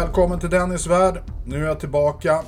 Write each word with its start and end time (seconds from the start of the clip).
Välkommen 0.00 0.40
till 0.40 0.50
Dennis 0.50 0.86
värld. 0.86 1.22
Nu 1.46 1.56
är 1.56 1.66
jag 1.66 1.80
tillbaka. 1.80 2.42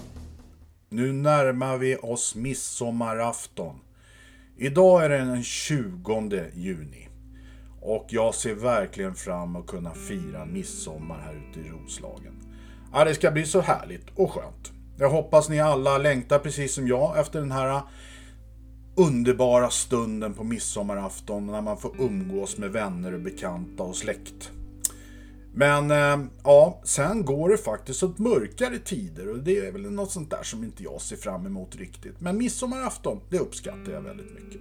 Nu 0.88 1.12
närmar 1.12 1.76
vi 1.76 1.96
oss 1.96 2.34
midsommarafton. 2.34 3.80
Idag 4.56 5.04
är 5.04 5.08
det 5.08 5.16
den 5.18 5.42
20 5.42 6.44
juni. 6.54 7.08
Och 7.80 8.06
jag 8.08 8.34
ser 8.34 8.54
verkligen 8.54 9.14
fram 9.14 9.48
emot 9.48 9.64
att 9.64 9.70
kunna 9.70 9.94
fira 9.94 10.44
midsommar 10.44 11.18
här 11.18 11.34
ute 11.34 11.60
i 11.60 11.70
Roslagen. 11.70 12.34
Ja, 12.92 13.04
det 13.04 13.14
ska 13.14 13.30
bli 13.30 13.46
så 13.46 13.60
härligt 13.60 14.06
och 14.14 14.32
skönt. 14.32 14.72
Jag 14.98 15.10
hoppas 15.10 15.48
ni 15.48 15.60
alla 15.60 15.98
längtar 15.98 16.38
precis 16.38 16.74
som 16.74 16.88
jag 16.88 17.18
efter 17.18 17.40
den 17.40 17.52
här 17.52 17.82
underbara 18.96 19.70
stunden 19.70 20.34
på 20.34 20.44
midsommarafton 20.44 21.46
när 21.46 21.60
man 21.60 21.78
får 21.78 22.00
umgås 22.00 22.58
med 22.58 22.70
vänner 22.70 23.14
och 23.14 23.20
bekanta 23.20 23.83
och 23.83 23.96
släkt. 23.96 24.50
Men 25.59 25.91
eh, 25.91 26.19
ja, 26.45 26.81
sen 26.84 27.25
går 27.25 27.48
det 27.48 27.56
faktiskt 27.56 28.03
åt 28.03 28.19
mörkare 28.19 28.78
tider 28.78 29.31
och 29.31 29.39
det 29.39 29.59
är 29.59 29.73
väl 29.73 29.91
något 29.91 30.11
sånt 30.11 30.31
där 30.31 30.42
som 30.42 30.64
inte 30.64 30.83
jag 30.83 31.01
ser 31.01 31.17
fram 31.17 31.47
emot 31.47 31.77
riktigt. 31.77 32.20
Men 32.20 32.39
midsommarafton, 32.39 33.20
det 33.31 33.39
uppskattar 33.39 33.92
jag 33.92 34.01
väldigt 34.01 34.34
mycket. 34.34 34.61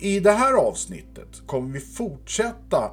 I 0.00 0.20
det 0.20 0.32
här 0.32 0.52
avsnittet 0.52 1.42
kommer 1.46 1.72
vi 1.72 1.80
fortsätta 1.80 2.90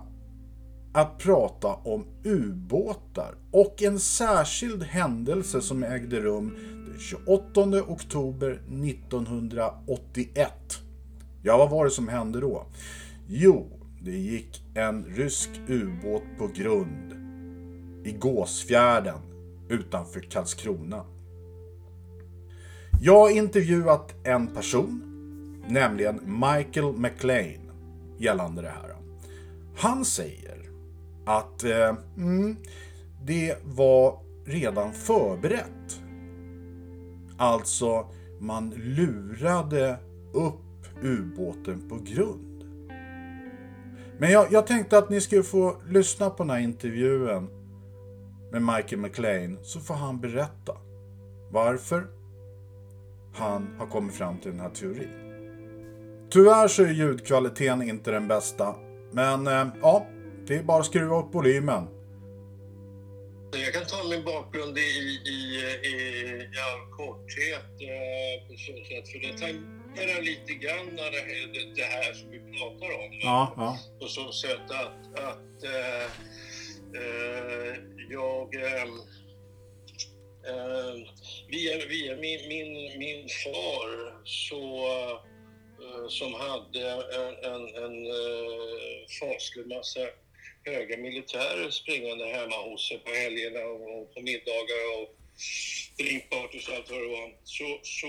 att 0.93 1.17
prata 1.17 1.67
om 1.67 2.05
ubåtar 2.23 3.35
och 3.51 3.83
en 3.83 3.99
särskild 3.99 4.83
händelse 4.83 5.61
som 5.61 5.83
ägde 5.83 6.21
rum 6.21 6.57
den 6.87 6.99
28 6.99 7.61
oktober 7.87 8.51
1981. 8.51 10.51
Ja, 11.43 11.57
vad 11.57 11.69
var 11.69 11.85
det 11.85 11.91
som 11.91 12.07
hände 12.07 12.39
då? 12.39 12.65
Jo, 13.27 13.74
det 14.05 14.17
gick 14.17 14.63
en 14.73 15.05
rysk 15.05 15.49
ubåt 15.67 16.23
på 16.37 16.47
grund 16.47 17.13
i 18.03 18.11
Gåsfjärden 18.11 19.19
utanför 19.69 20.19
Karlskrona. 20.19 21.05
Jag 23.01 23.19
har 23.19 23.29
intervjuat 23.29 24.13
en 24.23 24.47
person, 24.47 25.01
nämligen 25.67 26.19
Michael 26.25 26.97
McLean, 26.97 27.71
gällande 28.17 28.61
det 28.61 28.67
här. 28.67 28.95
Han 29.77 30.05
säger 30.05 30.69
att 31.25 31.63
eh, 31.63 31.95
mm, 32.17 32.57
det 33.23 33.57
var 33.63 34.19
redan 34.45 34.93
förberett. 34.93 36.01
Alltså, 37.37 38.07
man 38.39 38.69
lurade 38.69 39.97
upp 40.33 41.03
ubåten 41.03 41.89
på 41.89 41.95
grund. 41.95 42.54
Men 44.19 44.31
jag, 44.31 44.47
jag, 44.51 44.67
tänkte 44.67 44.97
att 44.97 45.09
ni 45.09 45.21
skulle 45.21 45.43
få 45.43 45.81
lyssna 45.89 46.29
på 46.29 46.43
den 46.43 46.49
här 46.49 46.59
intervjun 46.59 47.49
med 48.51 48.61
Michael 48.61 48.97
McLean 48.97 49.59
så 49.63 49.79
får 49.79 49.93
han 49.93 50.21
berätta 50.21 50.77
varför 51.51 52.07
han 53.33 53.75
har 53.79 53.87
kommit 53.87 54.15
fram 54.15 54.39
till 54.39 54.51
den 54.51 54.59
här 54.59 54.69
teorin. 54.69 55.09
Tyvärr 56.29 56.67
så 56.67 56.83
är 56.83 56.91
ljudkvaliteten 56.91 57.81
inte 57.81 58.11
den 58.11 58.27
bästa, 58.27 58.75
men 59.11 59.47
eh, 59.47 59.67
ja, 59.81 60.07
det 60.47 60.55
är 60.55 60.63
bara 60.63 60.79
att 60.79 60.85
skruva 60.85 61.19
upp 61.19 61.33
volymen. 61.35 61.87
Jag 63.51 63.73
kan 63.73 63.85
ta 63.85 64.09
min 64.09 64.25
bakgrund 64.25 64.77
i, 64.77 64.81
i, 64.81 65.39
i, 65.83 65.95
i 66.41 66.57
all 66.67 66.91
korthet 66.97 67.65
eh, 67.81 68.47
på 68.47 68.53
så 68.57 68.71
sätt, 68.71 69.07
för 69.11 69.19
det 69.19 69.37
tangerar 69.95 70.21
lite 70.21 70.53
grann 70.53 70.95
det, 70.95 71.75
det 71.75 71.83
här 71.83 72.13
som 72.13 72.31
vi 72.31 72.39
pratar 72.39 72.91
om. 72.95 73.19
Ja, 73.21 73.53
ja. 73.57 73.79
På 73.99 74.07
så 74.07 74.31
sätt 74.31 74.71
att, 74.71 75.19
att 75.19 75.63
eh, 75.63 76.05
eh, 77.01 77.75
jag 78.09 78.55
eh, 78.55 78.85
via, 81.49 81.85
via 81.85 82.15
min, 82.15 82.47
min, 82.47 82.99
min 82.99 83.29
far 83.29 84.15
så 84.25 84.85
som 86.09 86.33
hade 86.33 86.91
en, 86.91 87.53
en, 87.53 87.83
en 87.83 88.07
faslig 89.19 89.67
massa 89.67 89.99
höga 90.65 90.97
militärer 90.97 91.69
springande 91.69 92.25
hemma 92.25 92.55
hos 92.55 92.87
sig 92.87 92.97
på 92.97 93.11
helgerna 93.11 93.59
och 93.65 94.13
på 94.13 94.21
middagar 94.21 94.81
och 94.99 95.15
drinkpartys 95.97 96.67
och 96.67 96.75
allt 96.75 96.91
vad 96.91 97.01
det 97.01 97.07
var. 97.07 97.33
Så, 97.43 97.79
så, 97.83 98.07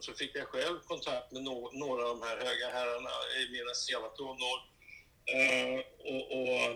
så 0.00 0.12
fick 0.12 0.36
jag 0.36 0.46
själv 0.46 0.78
kontakt 0.86 1.32
med 1.32 1.42
no 1.42 1.70
några 1.72 2.02
av 2.02 2.18
de 2.18 2.26
här 2.26 2.36
höga 2.36 2.68
herrarna 2.72 3.10
i 3.40 3.52
mina 3.52 3.74
sena 3.74 4.08
tonår. 4.08 4.58
Eh, 5.26 5.78
och, 5.98 6.32
och, 6.32 6.70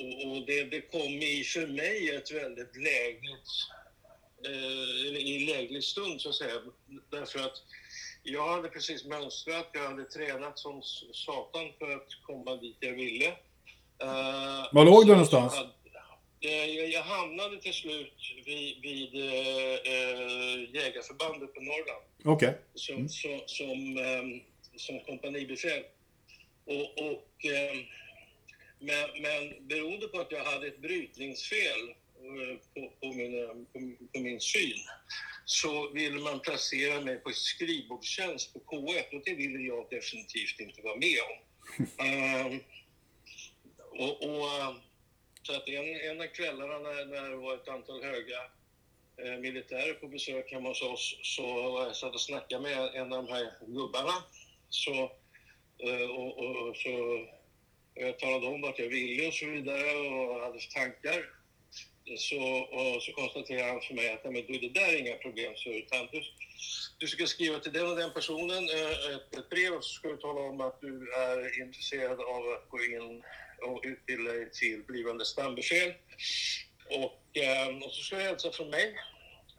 och, 0.00 0.30
och 0.30 0.46
det, 0.46 0.64
det 0.64 0.80
kom 0.80 1.12
i 1.22 1.44
för 1.44 1.66
mig 1.66 2.16
ett 2.16 2.30
väldigt 2.30 2.76
lägligt, 2.76 3.48
eh, 4.46 5.16
i 5.16 5.46
läglig 5.54 5.84
stund 5.84 6.20
så 6.20 6.28
att 6.28 6.34
säga. 6.34 6.60
Därför 7.10 7.38
att 7.38 7.62
jag 8.22 8.48
hade 8.48 8.68
precis 8.68 9.04
mönstrat, 9.04 9.70
jag 9.72 9.88
hade 9.88 10.04
tränat 10.04 10.58
som 10.58 10.82
satan 11.12 11.72
för 11.78 11.90
att 11.90 12.08
komma 12.26 12.56
dit 12.56 12.76
jag 12.80 12.92
ville. 12.92 13.36
Var 14.72 14.84
låg 14.84 15.06
du 15.06 15.12
någonstans? 15.12 15.54
Hade, 16.42 16.86
jag, 16.86 17.02
hamnade 17.02 17.60
till 17.60 17.74
slut 17.74 18.12
vid, 18.44 18.82
vid 18.82 19.14
uh, 19.14 19.24
jägarförbandet 20.74 21.54
på 21.54 21.60
Norrland. 21.60 22.04
Okay. 22.24 22.54
Som, 22.74 22.96
mm. 22.96 23.08
som, 23.08 23.40
som, 23.46 23.96
um, 23.96 24.40
som 24.76 25.00
kompanibefäl. 25.00 25.82
Och, 26.64 26.98
och 26.98 27.44
um, 27.44 27.84
men, 28.78 29.22
men 29.22 29.68
beroende 29.68 30.08
på 30.08 30.20
att 30.20 30.32
jag 30.32 30.44
hade 30.44 30.66
ett 30.66 30.78
brytningsfel 30.78 31.94
på, 32.74 32.92
på, 33.00 33.12
min, 33.12 33.66
på, 33.72 34.06
på 34.12 34.20
min 34.20 34.40
syn 34.40 34.78
så 35.44 35.90
ville 35.90 36.20
man 36.20 36.40
placera 36.40 37.00
mig 37.00 37.16
på 37.16 37.30
skrivbordstjänst 37.30 38.52
på 38.52 38.58
K1 38.58 39.14
och 39.14 39.22
det 39.24 39.34
ville 39.34 39.58
jag 39.58 39.86
definitivt 39.90 40.60
inte 40.60 40.82
vara 40.82 40.96
med 40.96 41.18
om. 41.30 41.36
um, 42.46 42.60
och, 44.00 44.22
och, 44.22 44.74
så 45.42 45.56
att 45.56 45.68
en, 45.68 46.00
en 46.10 46.20
av 46.20 46.26
kvällarna 46.26 46.78
när, 46.78 47.04
när 47.04 47.30
det 47.30 47.36
var 47.36 47.54
ett 47.54 47.68
antal 47.68 48.02
höga 48.02 48.40
eh, 49.16 49.38
militärer 49.38 49.94
på 49.94 50.08
besök 50.08 50.52
hemma 50.52 50.68
hos 50.68 50.82
oss 50.82 51.18
så 51.22 51.42
jag 51.42 51.96
satt 51.96 52.14
och 52.14 52.20
snackade 52.20 52.62
med 52.62 52.94
en 52.94 53.12
av 53.12 53.26
de 53.26 53.32
här 53.32 53.52
gubbarna. 53.66 54.24
Så, 54.68 54.94
eh, 55.78 56.10
och, 56.10 56.38
och, 56.38 56.76
så 56.76 57.26
jag 57.94 58.18
talade 58.18 58.46
om 58.46 58.60
vart 58.60 58.78
jag 58.78 58.88
ville 58.88 59.28
och 59.28 59.34
så 59.34 59.46
vidare 59.46 59.90
och 59.94 60.40
hade 60.40 60.58
tankar 60.74 61.40
så, 62.16 62.40
och 62.56 63.02
så 63.02 63.12
konstaterade 63.12 63.70
han 63.72 63.80
för 63.80 63.94
mig 63.94 64.12
att 64.12 64.24
men 64.24 64.34
du, 64.46 64.58
det 64.58 64.68
där 64.68 64.88
är 64.88 64.98
inga 64.98 65.14
problem, 65.14 65.52
så, 65.56 65.70
utan 65.70 66.08
du, 66.12 66.22
du 66.98 67.06
ska 67.06 67.26
skriva 67.26 67.58
till 67.58 67.72
den 67.72 67.90
och 67.90 67.96
den 67.96 68.12
personen 68.12 68.68
eh, 68.68 69.14
ett, 69.14 69.36
ett 69.38 69.50
brev 69.50 69.72
och 69.72 69.84
så 69.84 69.94
ska 69.94 70.08
du 70.08 70.16
tala 70.16 70.40
om 70.40 70.60
att 70.60 70.80
du 70.80 71.12
är 71.12 71.62
intresserad 71.62 72.20
av 72.20 72.42
att 72.52 72.68
gå 72.68 72.84
in 72.84 73.22
och 73.62 73.80
utbilda 73.84 74.32
dig 74.32 74.50
till 74.50 74.82
blivande 74.82 75.24
stambefäl. 75.24 75.94
Och, 76.86 77.36
eh, 77.36 77.68
och 77.84 77.92
så 77.92 78.02
ska 78.02 78.16
du 78.16 78.22
hälsa 78.22 78.52
från 78.52 78.70
mig. 78.70 78.96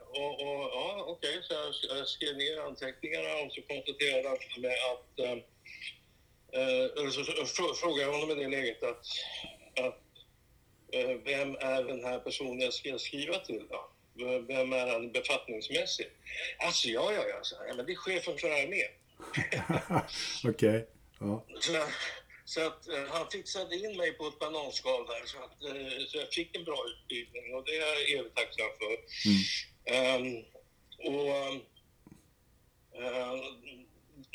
Och, 0.09 0.33
och 0.41 0.69
ja, 0.73 1.03
okej, 1.07 1.37
okay, 1.37 1.41
så 1.73 1.87
jag 1.87 2.07
skrev 2.07 2.37
ner 2.37 2.61
anteckningarna 2.61 3.33
och 3.45 3.51
så 3.53 3.61
konstaterade 3.61 4.29
han 4.29 4.37
för 4.53 4.61
mig 4.61 4.75
att 4.91 5.19
eh, 5.19 5.37
eller 6.97 7.09
så, 7.09 7.45
så 7.45 7.73
frågade 7.73 8.01
jag 8.01 8.11
honom 8.11 8.31
i 8.31 8.43
det 8.43 8.49
läget 8.49 8.83
att, 8.83 9.05
att 9.85 10.01
Eh, 10.93 11.17
vem 11.25 11.55
är 11.55 11.83
den 11.83 12.03
här 12.03 12.19
personen 12.19 12.59
jag 12.59 12.73
ska 12.73 12.97
skriva 12.97 13.39
till 13.39 13.67
då? 13.69 13.91
Vem 14.47 14.73
är 14.73 14.87
han 14.87 15.11
befattningsmässigt? 15.11 16.11
Alltså, 16.59 16.87
ja, 16.87 17.13
ja, 17.13 17.23
ja, 17.27 17.39
så, 17.41 17.55
ja 17.67 17.73
men 17.75 17.85
det 17.85 17.91
är 17.91 17.95
chefen 17.95 18.37
för 18.37 18.47
armén. 18.47 18.91
Okej. 20.43 20.69
Okay. 20.69 20.83
Ja. 21.19 21.45
Så, 21.59 21.71
så, 22.45 22.67
att 22.67 22.87
uh, 22.89 23.07
han 23.09 23.29
fixade 23.31 23.75
in 23.75 23.97
mig 23.97 24.11
på 24.13 24.27
ett 24.27 24.39
bananskal 24.39 25.05
där 25.07 25.25
så, 25.25 25.37
att, 25.37 25.75
uh, 25.75 26.05
så 26.07 26.17
jag 26.17 26.33
fick 26.33 26.55
en 26.55 26.63
bra 26.63 26.85
utbildning 26.87 27.55
och 27.55 27.65
det 27.65 27.77
är 27.77 27.81
jag 27.81 28.11
evigt 28.11 28.35
tacksam 28.35 28.71
för. 28.79 28.97
Mm. 29.95 30.25
Um, 30.25 30.45
och, 30.97 31.53
uh, 33.01 33.43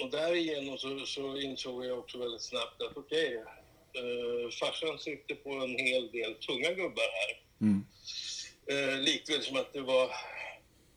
och 0.03 0.11
därigenom 0.11 0.79
så, 0.79 1.07
så 1.07 1.37
insåg 1.37 1.85
jag 1.85 1.99
också 1.99 2.19
väldigt 2.19 2.43
snabbt 2.43 2.83
att 2.83 2.97
okej, 2.97 3.39
okay, 3.39 3.57
eh, 3.97 4.51
farsan 4.51 4.99
sitter 4.99 5.35
på 5.35 5.51
en 5.51 5.79
hel 5.79 6.11
del 6.13 6.35
tunga 6.35 6.71
gubbar 6.71 7.11
här. 7.19 7.41
Mm. 7.61 7.87
Eh, 8.67 8.99
likväl 9.01 9.43
som 9.43 9.57
att 9.57 9.73
det 9.73 9.81
var 9.81 10.11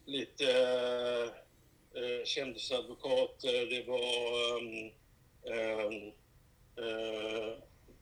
lite 0.05 0.51
eh, 0.51 1.23
eh, 2.03 2.25
kändisadvokater, 2.25 3.65
det 3.65 3.83
var 3.87 4.57
um, 4.57 4.91
um, 5.43 6.11
uh, 6.79 7.53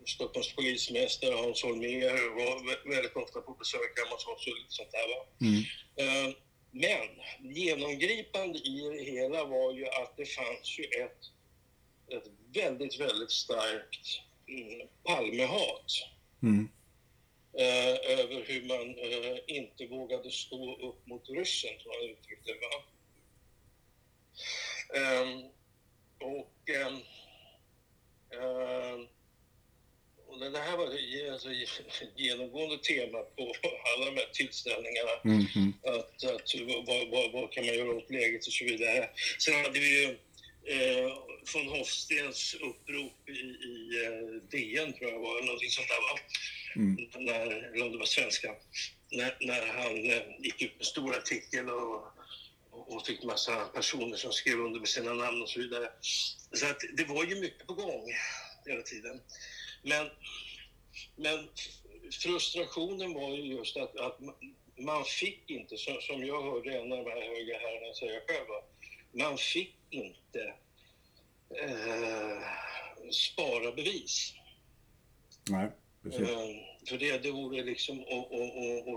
Stockholms 0.06 0.56
polismästare 0.56 1.34
Hans 1.36 1.64
Holmér 1.64 2.36
var 2.36 2.56
vä- 2.72 2.90
väldigt 2.90 3.16
ofta 3.16 3.42
på 3.42 3.52
besök 3.54 4.00
hemma 4.00 4.12
hos 4.16 4.28
oss 4.28 4.48
och 4.48 4.58
lite 4.58 4.72
sånt 4.72 4.92
där. 4.92 5.08
Mm. 5.48 5.64
Eh, 5.96 6.36
Men 6.72 7.10
genomgripande 7.54 8.60
i 8.60 8.82
det 8.98 9.04
hela 9.04 9.46
var 9.46 9.74
ju 9.74 9.86
att 9.88 10.18
det 10.18 10.26
fanns 10.26 10.80
ju 10.80 10.84
ett, 10.84 11.22
ett 12.08 12.32
väldigt, 12.54 13.00
väldigt 13.00 13.32
starkt 13.32 14.08
mm, 14.48 14.88
Palmehat. 15.04 15.92
Mm. 16.44 16.70
Eh, 17.60 18.20
över 18.20 18.44
hur 18.48 18.62
man 18.68 18.98
eh, 19.00 19.38
inte 19.48 19.86
vågade 19.86 20.32
stå 20.32 20.76
upp 20.90 21.08
mot 21.08 21.30
ryssen, 21.30 21.80
som 21.80 21.92
han 21.92 22.10
uttryckte 22.10 22.52
det. 22.52 22.84
Ehm, 25.00 25.44
och, 26.22 26.70
ehm, 26.70 27.02
och 30.28 30.52
det 30.52 30.60
här 30.60 30.78
var 30.78 30.86
ett 30.86 31.32
alltså, 31.32 31.50
genomgående 32.16 32.78
tema 32.78 33.22
på 33.22 33.54
alla 33.96 34.06
de 34.06 34.16
här 34.18 34.30
tillställningarna. 34.34 35.12
Mm. 35.26 35.46
Mm. 35.56 35.74
Att, 35.84 36.24
att 36.24 36.52
vad, 36.88 37.10
vad, 37.12 37.32
vad 37.32 37.52
kan 37.52 37.66
man 37.66 37.76
göra 37.76 37.90
åt 37.90 38.12
läget 38.12 38.48
och 38.48 38.54
så 38.54 38.66
vidare. 38.66 39.10
Sen 39.40 39.56
hade 39.56 39.80
vi 39.80 40.02
ju 40.02 40.06
eh, 40.74 41.18
von 41.54 41.68
Hofstens 41.68 42.54
upprop 42.54 43.30
i, 43.30 43.42
i 43.72 44.06
eh, 44.06 44.42
DN, 44.52 44.94
tror 44.94 45.12
jag 45.12 45.20
var, 45.20 45.46
någonting 45.46 45.70
sånt 45.70 45.88
där 45.88 46.02
va? 46.08 46.20
Mm. 46.76 46.96
När, 47.26 47.74
eller 47.74 47.86
om 47.86 47.92
det 47.92 47.98
var 47.98 48.06
svenska. 48.06 48.56
När, 49.12 49.38
när 49.40 49.68
han 49.68 50.12
eh, 50.12 50.22
gick 50.40 50.62
ut 50.62 50.78
med 50.78 50.86
stor 50.86 51.16
artikel 51.16 51.70
och, 51.70 52.17
och 52.88 53.06
fick 53.06 53.24
massa 53.24 53.66
personer 53.66 54.18
som 54.18 54.32
skrev 54.32 54.60
under 54.60 54.80
med 54.80 54.90
sina 54.90 55.14
namn 55.14 55.42
och 55.42 55.50
så 55.50 55.60
vidare. 55.60 55.92
Så 56.52 56.66
att 56.66 56.80
det 56.98 57.06
var 57.06 57.26
ju 57.26 57.42
mycket 57.42 57.68
på 57.68 57.74
gång 57.74 58.04
hela 58.66 58.82
tiden. 58.82 59.22
Men, 59.84 60.10
men 61.16 61.50
frustrationen 62.24 63.14
var 63.14 63.30
ju 63.30 63.44
just 63.44 63.78
att, 63.78 64.00
att 64.00 64.20
man 64.78 65.06
fick 65.06 65.50
inte, 65.50 65.78
som, 65.78 66.02
som 66.02 66.26
jag 66.26 66.44
hörde 66.52 66.78
en 66.78 66.92
av 66.92 66.98
de 67.06 67.12
här 67.12 67.22
höga 67.22 67.60
herrarna 67.60 67.94
säga 67.94 68.22
själva, 68.28 68.64
man 69.12 69.38
fick 69.38 69.76
inte 69.90 70.54
eh, 71.62 72.42
spara 73.12 73.72
bevis. 73.72 74.34
Nej, 75.50 75.72
precis. 76.04 76.30
Eh, 76.30 76.38
för 76.90 76.98
det, 76.98 77.18
det 77.18 77.32
vore 77.32 77.64
liksom 77.64 78.00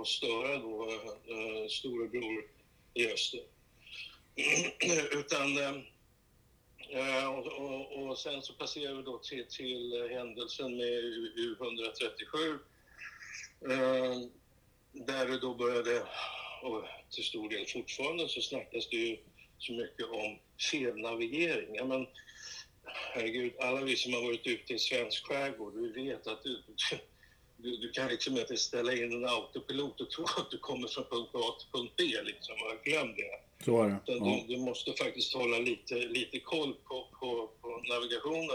att 0.01 0.07
störa 0.07 0.59
då 0.59 0.91
eh, 0.91 1.69
storebror 1.69 2.45
i 2.95 3.13
öster. 3.13 3.41
Utan 5.19 5.59
eh, 5.59 5.75
eh, 6.89 7.27
och, 7.39 7.47
och, 7.47 8.09
och 8.09 8.19
sen 8.19 8.43
så 8.43 8.53
passerar 8.53 8.95
vi 8.95 9.03
då 9.03 9.19
till, 9.19 9.47
till 9.51 10.09
händelsen 10.11 10.77
med 10.77 10.87
U- 10.87 11.57
U137. 11.61 12.59
Eh, 13.71 14.19
där 14.93 15.27
det 15.27 15.39
då 15.39 15.55
började, 15.55 16.03
och 16.63 16.85
till 17.11 17.25
stor 17.25 17.49
del 17.49 17.67
fortfarande, 17.67 18.29
så 18.29 18.41
snackas 18.41 18.89
det 18.89 18.97
ju 18.97 19.17
så 19.59 19.73
mycket 19.73 20.07
om 20.07 20.39
felnavigering. 20.71 21.75
Ja, 21.75 21.85
men, 21.85 22.07
herregud, 22.85 23.53
alla 23.61 23.81
vi 23.81 23.97
som 23.97 24.13
har 24.15 24.23
varit 24.23 24.47
ute 24.47 24.75
i 24.75 24.79
svensk 24.79 25.27
skärgård, 25.27 25.75
vi 25.75 26.05
vet 26.05 26.27
att 26.27 26.43
du, 26.43 26.63
du, 27.57 27.77
du 27.77 27.91
kan 27.91 28.09
liksom 28.09 28.37
inte 28.37 28.57
ställa 28.57 28.93
in 28.93 29.13
en 29.13 29.29
autopilot 29.29 30.01
och 30.01 30.11
tro 30.11 30.25
att 30.25 30.51
du 30.51 30.59
kommer 30.59 30.89
från 30.89 31.05
punkt 31.05 31.31
A 31.35 31.57
till 31.61 31.69
punkt 31.73 31.95
B. 31.97 32.05
Liksom. 32.23 32.57
Glöm 32.85 33.15
det. 33.17 33.50
Så 33.65 33.83
är 33.83 33.89
det. 33.89 34.01
Ja. 34.07 34.15
du, 34.15 34.55
du 34.55 34.61
måste 34.61 34.93
faktiskt 34.93 35.35
hålla 35.35 35.59
lite, 35.59 35.95
lite 35.95 36.41
koll 36.41 36.75
på, 36.75 37.07
på, 37.21 37.51
på 37.61 37.83
navigationen. 37.89 38.51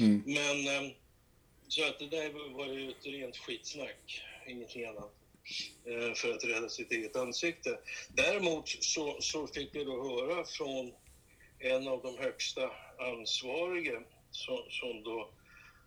Mm. 0.00 0.22
Men 0.26 0.66
eh, 0.86 0.90
så 1.68 1.84
att 1.84 1.98
det 1.98 2.06
där 2.06 2.54
var 2.54 2.66
ju 2.66 2.90
ett 2.90 3.06
rent 3.06 3.36
skitsnack, 3.36 4.22
ingenting 4.46 4.84
annat. 4.84 5.12
eh, 5.86 6.14
För 6.14 6.34
att 6.34 6.44
rädda 6.44 6.68
sitt 6.68 6.92
eget 6.92 7.16
ansikte. 7.16 7.78
Däremot 8.16 8.68
så, 8.68 9.16
så 9.20 9.46
fick 9.46 9.74
jag 9.74 9.86
då 9.86 10.02
höra 10.08 10.44
från 10.44 10.92
en 11.58 11.88
av 11.88 12.02
de 12.02 12.18
högsta 12.18 12.70
ansvariga 12.98 14.02
som, 14.30 14.58
som 14.70 15.02
då 15.02 15.30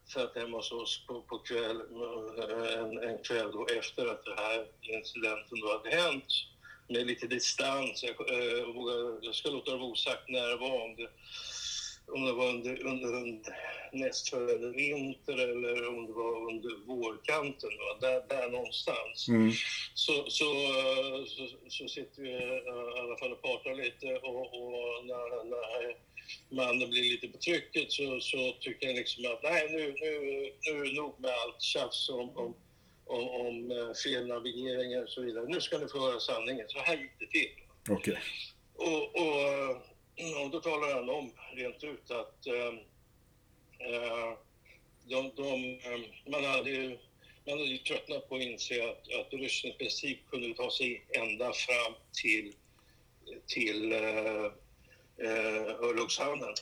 satt 0.06 0.36
hemma 0.36 0.58
hos 0.58 0.72
oss 0.72 1.06
på, 1.08 1.22
på 1.22 1.38
kväll, 1.38 1.82
eh, 1.82 2.80
en, 2.80 2.98
en 2.98 3.24
kväll 3.24 3.52
då 3.52 3.66
efter 3.68 4.06
att 4.08 4.26
den 4.26 4.38
här 4.38 4.68
incidenten 4.82 5.60
då 5.60 5.68
hade 5.72 5.90
hänt 5.96 6.26
med 6.88 7.08
lite 7.08 7.28
distans. 7.28 8.04
Jag, 8.04 8.30
eh, 8.30 8.66
vågar- 8.66 9.20
jag 9.22 9.36
ska 9.36 9.50
låta 9.50 9.72
det 9.72 9.78
vara 9.78 9.92
osagt 9.92 10.30
när 10.30 10.48
det 10.48 10.56
var, 10.56 10.84
om 10.84 10.96
det, 10.96 11.10
om 12.08 12.26
det 12.26 12.34
var 12.34 12.50
under, 12.50 12.86
under, 12.86 13.14
under 13.16 13.58
nästföljande 13.94 14.70
vinter 14.70 15.34
eller 15.38 15.88
om 15.88 16.06
det 16.08 16.14
var 16.14 16.50
under 16.52 16.86
vårkanten. 16.88 17.70
Va? 17.70 17.98
Där, 18.08 18.24
där 18.28 18.50
någonstans. 18.50 19.28
Mm. 19.28 19.52
Så, 19.94 20.26
så, 20.28 20.46
eh, 20.54 21.26
så, 21.26 21.48
så 21.70 21.88
sitter 21.88 22.22
vi 22.22 22.32
eh, 22.34 22.98
i 22.98 23.00
alla 23.00 23.18
fall 23.18 23.32
och 23.32 23.42
pratar 23.42 23.76
lite 23.76 24.16
och, 24.16 24.42
och 24.42 25.06
när, 25.06 25.44
när 25.44 25.96
mannen 26.50 26.90
blir 26.90 27.12
lite 27.12 27.28
på 27.28 27.38
trycket 27.38 27.92
så, 27.92 28.20
så 28.20 28.56
tycker 28.60 28.88
jag 28.88 28.96
liksom 28.96 29.26
att 29.26 29.44
nej, 29.44 29.68
nu, 29.72 29.96
nu, 30.02 30.20
nu 30.66 30.80
är 30.80 30.86
det 30.86 31.02
nog 31.02 31.20
med 31.20 31.32
allt 31.32 31.62
tjafs 31.62 32.10
om, 32.10 32.38
om, 32.38 32.56
om, 33.14 33.48
om 33.48 33.72
eh, 33.72 33.94
felnavigeringar 34.04 35.04
och 35.04 35.10
så 35.10 35.22
vidare. 35.22 35.46
Nu 35.48 35.62
ska 35.62 35.78
ni 35.78 35.88
få 35.88 36.00
höra 36.00 36.20
sanningen. 36.20 36.66
Så 36.70 36.80
här 36.80 36.98
gick 36.98 37.20
det 37.20 37.28
till. 37.28 37.50
Okej. 37.90 38.18
Och, 38.76 39.16
och, 39.16 39.40
eh, 40.16 40.44
och 40.44 40.50
då 40.52 40.60
talar 40.60 40.94
han 40.94 41.10
om 41.10 41.32
rent 41.56 41.84
ut 41.84 42.12
att 42.12 42.48
eh, 42.48 42.74
de, 45.04 45.32
de, 45.36 45.80
man, 46.32 46.44
hade 46.44 46.70
ju, 46.70 46.98
man 47.46 47.60
hade 47.60 47.64
ju 47.64 47.78
tröttnat 47.78 48.30
på 48.30 48.36
att 48.36 48.42
inse 48.42 48.90
att, 48.90 49.14
att 49.20 49.34
ryssen 49.34 49.70
i 49.70 49.74
princip 49.74 50.30
kunde 50.30 50.54
ta 50.54 50.72
sig 50.72 51.06
ända 51.10 51.54
fram 51.54 51.94
till, 52.22 52.54
till 53.48 53.92
eh, 53.92 54.46
eh, 55.28 55.68
Örlogshamnen. 55.68 56.54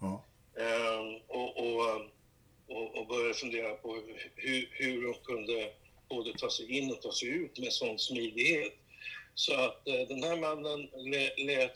Ja. 0.00 0.24
Eh, 0.58 1.00
och, 1.28 1.56
och, 1.56 2.00
och, 2.66 2.96
och 2.96 3.06
började 3.06 3.34
fundera 3.34 3.74
på 3.74 4.02
hur, 4.34 4.68
hur 4.72 5.02
de 5.02 5.14
kunde 5.14 5.72
både 6.14 6.38
ta 6.38 6.50
sig 6.50 6.78
in 6.78 6.92
och 6.92 7.02
ta 7.02 7.12
sig 7.12 7.28
ut 7.28 7.58
med 7.58 7.72
sån 7.72 7.98
smidighet. 7.98 8.74
Så 9.34 9.54
att 9.54 9.88
eh, 9.88 10.08
den 10.08 10.22
här 10.22 10.36
mannen 10.36 10.80
lä- 11.12 11.44
lät 11.46 11.74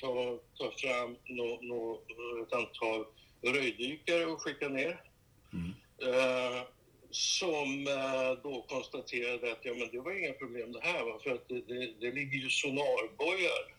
ta, 0.00 0.38
ta, 0.58 0.70
fram 0.70 1.16
nå, 1.24 1.58
nå, 1.62 2.02
ett 2.46 2.52
antal 2.52 3.04
röjdykare 3.42 4.26
och 4.26 4.42
skicka 4.42 4.68
ner. 4.68 5.02
Mm. 5.52 5.74
Eh, 6.02 6.62
som 7.10 7.86
eh, 7.86 8.42
då 8.42 8.62
konstaterade 8.68 9.52
att 9.52 9.64
ja, 9.64 9.74
men 9.74 9.88
det 9.92 10.00
var 10.00 10.18
inga 10.18 10.32
problem 10.32 10.72
det 10.72 10.80
här, 10.80 11.04
va? 11.04 11.18
för 11.22 11.30
att 11.30 11.48
det, 11.48 11.60
det, 11.60 11.94
det 12.00 12.12
ligger 12.12 12.38
ju 12.38 12.50
sonarbojar 12.50 13.74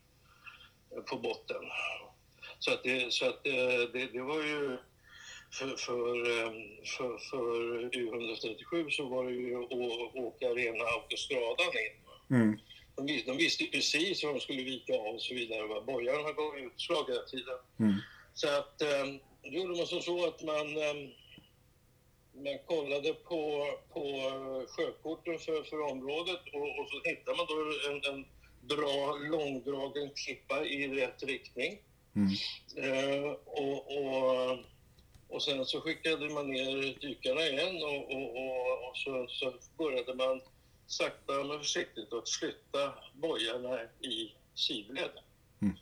på 1.10 1.18
botten. 1.18 1.64
Så 2.60 2.74
att 2.74 2.84
det, 2.84 3.14
så 3.14 3.26
att 3.26 3.48
eh, 3.48 3.92
det, 3.94 4.08
det 4.14 4.22
var 4.22 4.44
ju 4.44 4.78
för, 5.52 5.76
för, 5.78 6.16
eh, 6.30 6.52
för, 6.98 7.18
för 7.18 7.90
U137 7.90 8.90
så 8.90 9.06
var 9.06 9.26
det 9.26 9.32
ju 9.32 9.64
att 9.64 10.16
åka 10.16 10.46
rena 10.46 10.84
autostradan 10.84 11.74
in. 11.86 11.96
Mm. 12.38 12.60
De, 12.96 13.24
de 13.26 13.38
visste 13.38 13.66
precis 13.66 14.24
vad 14.24 14.34
de 14.36 14.40
skulle 14.40 14.64
vika 14.64 14.94
av 14.94 15.16
och 15.16 15.22
så 15.22 15.34
vidare. 15.34 15.82
Bojarna 15.82 16.32
gav 16.32 16.58
utslag 16.58 17.06
hela 17.08 17.22
tiden. 17.22 17.60
Mm. 17.80 17.96
Så 18.34 18.48
att 18.48 18.82
eh, 18.82 19.06
då 19.44 19.50
gjorde 19.50 19.78
man 19.78 19.88
som 19.88 20.02
så 20.02 20.28
att 20.28 20.44
man, 20.44 20.78
eh, 20.78 20.94
man 22.34 22.60
kollade 22.66 23.14
på, 23.14 23.68
på 23.94 24.04
sjökorten 24.68 25.40
för, 25.40 25.64
för 25.64 25.82
området 25.92 26.42
och, 26.54 26.80
och 26.80 26.90
så 26.90 27.10
hittade 27.10 27.38
man 27.38 27.46
då 27.50 27.56
en, 27.92 28.14
en 28.14 28.26
bra 28.62 29.16
långdragen 29.16 30.10
klippa 30.16 30.66
i 30.66 30.88
rätt 30.88 31.24
riktning. 31.24 31.80
Mm. 32.16 32.30
Eh, 32.78 33.32
och, 33.46 33.98
och, 33.98 34.58
och 35.32 35.44
sen 35.44 35.66
så 35.66 35.82
skickade 35.82 36.30
man 36.30 36.50
ner 36.50 37.00
dykarna 37.02 37.42
igen 37.42 37.84
och, 37.84 38.16
och, 38.16 38.30
och, 38.38 38.90
och 38.90 38.98
så, 38.98 39.28
så 39.30 39.54
började 39.78 40.14
man 40.14 40.42
sakta 40.88 41.44
men 41.44 41.60
försiktigt 41.60 42.14
att 42.14 42.30
flytta 42.30 42.94
bojarna 43.14 43.82
i 43.84 44.34
sidled. 44.56 45.12
Mm. 45.62 45.76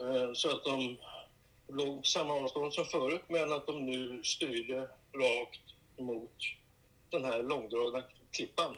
Eh, 0.00 0.32
så 0.34 0.50
att 0.50 0.64
de 0.64 0.96
låg 1.68 1.96
på 1.96 2.02
samma 2.02 2.34
avstånd 2.34 2.72
som 2.72 2.84
förut 2.84 3.22
men 3.28 3.52
att 3.52 3.66
de 3.66 3.86
nu 3.86 4.22
styrde 4.24 4.88
rakt 5.12 5.74
mot 5.98 6.38
den 7.10 7.24
här 7.24 7.42
långdragna 7.42 8.02
klippan. 8.30 8.76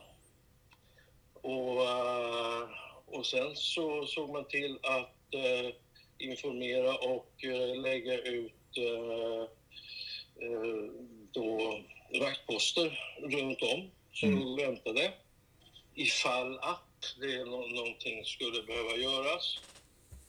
Och, 1.34 1.82
eh, 1.82 2.68
och 3.06 3.26
sen 3.26 3.56
så 3.56 4.06
såg 4.06 4.30
man 4.30 4.44
till 4.44 4.78
att 4.82 5.34
eh, 5.34 5.74
informera 6.18 6.94
och 6.94 7.32
lägga 7.76 8.18
ut 8.18 8.52
då 11.32 11.80
vaktposter 12.20 13.14
runt 13.22 13.62
om 13.62 13.90
som 14.12 14.28
Mm. 14.28 14.56
väntade 14.56 15.12
ifall 15.94 16.58
att 16.58 17.16
det 17.20 17.44
någonting 17.44 18.24
skulle 18.24 18.62
behöva 18.62 18.96
göras. 18.96 19.58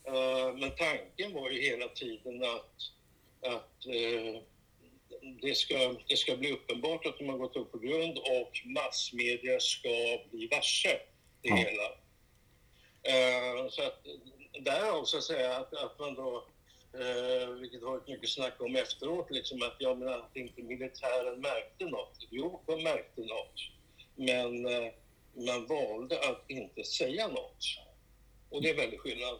Eh, 0.04 0.54
men 0.56 0.70
tanken 0.76 1.32
var 1.34 1.50
ju 1.50 1.62
hela 1.62 1.88
tiden 1.88 2.42
att, 2.44 2.74
att 3.52 3.86
eh, 3.86 4.40
det, 5.42 5.54
ska, 5.54 5.94
det 6.08 6.16
ska 6.16 6.36
bli 6.36 6.52
uppenbart 6.52 7.06
att 7.06 7.18
de 7.18 7.28
har 7.28 7.38
gått 7.38 7.56
upp 7.56 7.72
på 7.72 7.78
grund 7.78 8.18
och 8.18 8.60
massmedia 8.64 9.60
ska 9.60 10.18
bli 10.30 10.46
varse 10.46 10.98
det 11.42 11.54
hela. 11.56 11.84
Eh, 13.02 13.68
så 13.70 13.82
att 13.82 14.06
därav 14.60 15.04
så 15.04 15.18
att 15.18 15.24
säga 15.24 15.56
att, 15.56 15.74
att 15.74 15.98
man 15.98 16.14
då, 16.14 16.46
eh, 16.92 17.48
vilket 17.60 17.82
har 17.82 17.90
varit 17.90 18.08
mycket 18.08 18.28
snack 18.28 18.54
om 18.58 18.76
efteråt, 18.76 19.30
liksom 19.30 19.62
att, 19.62 19.76
ja, 19.78 19.94
men 19.94 20.08
att 20.08 20.36
inte 20.36 20.62
militären 20.62 21.40
märkte 21.40 21.84
något. 21.84 22.26
Jo, 22.30 22.62
de 22.66 22.82
märkte 22.82 23.20
något. 23.20 23.58
Men 24.16 24.66
eh, 24.66 24.92
man 25.46 25.66
valde 25.66 26.16
att 26.18 26.44
inte 26.48 26.84
säga 26.84 27.28
något. 27.28 27.64
Och 28.50 28.62
det 28.62 28.70
är 28.70 28.76
väldigt 28.76 29.00
skillnad. 29.00 29.38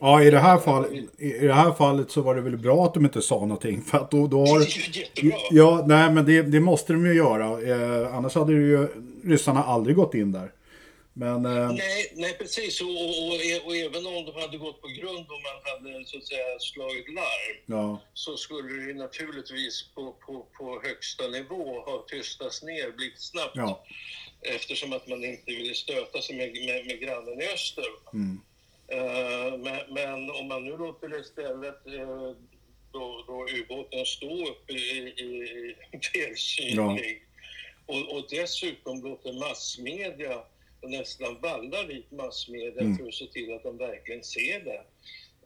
Ja, 0.00 0.22
i 0.22 0.30
det, 0.30 0.38
här 0.38 0.58
fall, 0.58 0.86
i 1.18 1.30
det 1.30 1.52
här 1.52 1.72
fallet 1.72 2.10
så 2.10 2.20
var 2.20 2.34
det 2.34 2.40
väl 2.40 2.56
bra 2.56 2.84
att 2.84 2.94
de 2.94 3.04
inte 3.04 3.22
sa 3.22 3.40
någonting. 3.40 3.82
För 3.82 3.98
att 3.98 4.10
då, 4.10 4.26
då 4.26 4.38
har... 4.38 4.58
Det 4.58 4.64
är 4.64 4.94
ju 4.94 5.00
jättebra. 5.00 5.38
Ja, 5.50 5.84
nej 5.86 6.12
men 6.12 6.26
det, 6.26 6.42
det 6.42 6.60
måste 6.60 6.92
de 6.92 7.06
ju 7.06 7.14
göra. 7.14 7.60
Eh, 7.62 8.14
annars 8.14 8.34
hade 8.34 8.52
ju 8.52 8.88
ryssarna 9.24 9.64
aldrig 9.64 9.96
gått 9.96 10.14
in 10.14 10.32
där. 10.32 10.52
Men... 11.18 11.46
Eh, 11.46 11.72
Nej, 11.72 12.12
nej 12.16 12.38
precis. 12.38 12.80
Och, 12.80 12.88
och, 12.88 13.28
och, 13.28 13.66
och 13.66 13.76
även 13.76 14.06
om 14.06 14.24
de 14.24 14.40
hade 14.40 14.58
gått 14.58 14.80
på 14.82 14.88
grund 14.88 15.26
och 15.34 15.42
man 15.48 15.58
hade 15.64 16.04
så 16.04 16.18
att 16.18 16.26
säga 16.26 16.58
slagit 16.58 17.08
larm 17.08 17.56
ja, 17.66 18.02
så 18.14 18.36
skulle 18.36 18.86
det 18.86 18.94
naturligtvis 18.94 19.82
på, 19.94 20.12
på, 20.12 20.46
på 20.58 20.80
högsta 20.84 21.28
nivå 21.28 21.80
ha 21.80 22.06
tystats 22.08 22.62
ner 22.62 22.90
blixtsnabbt. 22.96 23.56
ja, 23.56 23.84
Eftersom 24.42 24.92
att 24.92 25.06
man 25.06 25.24
inte 25.24 25.50
ville 25.50 25.74
stöta 25.74 26.22
sig 26.22 26.36
med, 26.36 26.52
med, 26.52 26.86
med 26.86 27.00
grannen 27.00 27.42
i 27.42 27.46
öster. 27.54 27.84
mm, 28.12 28.40
Eh, 28.88 29.58
men, 29.58 29.80
men 29.94 30.30
om 30.30 30.48
man 30.48 30.64
nu 30.64 30.76
låter 30.76 31.08
det 31.08 31.18
istället 31.18 31.86
eh, 31.86 32.30
då, 32.92 33.24
då 33.26 33.46
ubåten 33.48 34.06
stå 34.06 34.48
uppe 34.48 34.72
i, 34.72 34.98
i, 35.16 35.24
i 35.92 35.98
felsynlig 36.12 37.22
och, 37.86 38.16
och 38.16 38.26
dessutom 38.30 39.02
låter 39.02 39.32
massmedia 39.32 40.42
och 40.82 40.90
nästan 40.90 41.36
vallar 41.42 41.88
dit 41.88 42.12
massmedia 42.12 42.80
Mm. 42.82 42.96
för 42.98 43.06
att 43.08 43.14
se 43.14 43.26
till 43.26 43.54
att 43.54 43.62
de 43.62 43.78
verkligen 43.78 44.22
ser 44.24 44.64
det. 44.64 44.80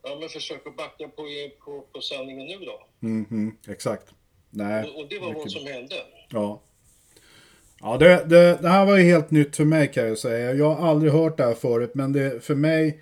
Ja, 0.03 0.17
men 0.21 0.29
försök 0.29 0.67
att 0.67 0.77
backa 0.77 1.09
på, 1.09 1.23
på, 1.65 1.81
på 1.93 2.01
sanningen 2.01 2.47
nu 2.47 2.67
då. 2.67 2.87
mm, 3.03 3.27
mm, 3.31 3.57
exakt. 3.69 4.07
Nej. 4.51 4.85
Och, 4.85 5.01
och 5.01 5.09
det 5.09 5.19
var 5.19 5.35
vad 5.35 5.51
som 5.51 5.67
hände. 5.67 5.95
Ja. 6.31 6.63
Ja, 7.83 7.97
det, 7.97 8.25
det, 8.27 8.59
det 8.63 8.69
här 8.69 8.87
var 8.87 8.97
ju 8.97 9.05
helt 9.05 9.31
nytt 9.31 9.57
för 9.57 9.65
mig 9.65 9.93
kan 9.93 10.09
jag 10.09 10.19
säga. 10.19 10.53
Jag 10.55 10.75
har 10.75 10.89
aldrig 10.89 11.13
hört 11.13 11.37
det 11.37 11.45
här 11.45 11.55
förut, 11.55 11.91
men 11.95 12.13
det, 12.13 12.45
för 12.45 12.55
mig 12.55 13.01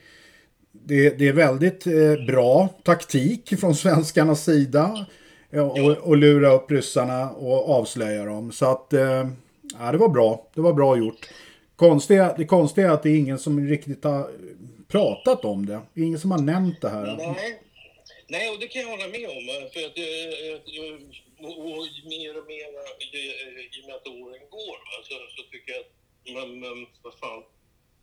det, 0.72 1.10
det 1.18 1.28
är 1.28 1.32
väldigt 1.32 1.86
eh, 1.86 2.26
bra 2.26 2.68
taktik 2.84 3.60
från 3.60 3.74
svenskarnas 3.74 4.44
sida. 4.44 5.06
eh, 5.50 5.68
Och, 5.68 5.96
och 5.98 6.16
lura 6.16 6.50
upp 6.52 6.70
ryssarna 6.70 7.30
och 7.30 7.68
avslöja 7.70 8.24
dem. 8.24 8.52
Så 8.52 8.66
att, 8.66 8.92
eh, 8.92 9.28
ja, 9.78 9.92
det 9.92 9.98
var 9.98 10.08
bra. 10.08 10.46
Det 10.54 10.60
var 10.60 10.72
bra 10.72 10.96
gjort. 10.98 11.28
Konstiga, 11.78 12.34
det 12.38 12.44
konstiga 12.44 12.86
är 12.88 12.90
att 12.90 13.02
det 13.02 13.10
är 13.10 13.18
ingen 13.18 13.38
som 13.38 13.68
riktigt 13.68 14.04
har 14.04 14.30
pratat 14.88 15.44
om 15.44 15.66
det. 15.66 15.80
Det 15.94 16.00
är 16.00 16.04
ingen 16.04 16.18
som 16.20 16.30
har 16.30 16.38
nämnt 16.38 16.80
det 16.80 16.88
här. 16.88 17.16
Nej. 17.16 17.62
Nej, 18.28 18.50
och 18.50 18.58
det 18.60 18.68
kan 18.68 18.82
jag 18.82 18.88
hålla 18.88 19.08
med 19.08 19.28
om. 19.36 19.44
eh, 19.48 19.70
För 19.72 19.80
att, 19.86 19.98
eh, 19.98 20.30
eh, 20.46 20.58
och, 21.48 21.86
mer 22.14 22.38
och 22.38 22.46
mer 22.46 22.68
i 23.76 23.82
och 23.82 23.86
med 23.86 23.94
att 23.96 24.06
åren 24.06 24.42
går 24.50 24.78
så, 25.02 25.14
så 25.36 25.42
tycker 25.50 25.72
jag 25.72 25.80
att 25.80 25.92
men, 26.34 26.60
men 26.60 26.86
vad 27.02 27.14
fan, 27.14 27.42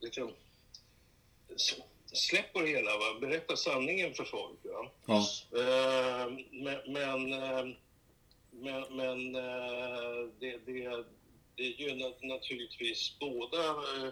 liksom, 0.02 0.32
släpp 2.06 2.54
på 2.54 2.62
det 2.62 2.68
hela. 2.68 2.92
Va? 2.92 3.20
Berätta 3.22 3.56
sanningen 3.56 4.14
för 4.14 4.24
folk. 4.24 4.60
Va? 4.64 4.92
Ja. 5.06 5.26
Men 6.52 6.94
men, 6.94 7.30
men, 8.52 8.84
men 8.90 9.34
det, 10.40 10.58
det, 10.66 11.06
det 11.58 11.94
nat- 11.94 12.24
naturligtvis 12.24 13.20
båda 13.20 13.70
eh, 13.70 14.10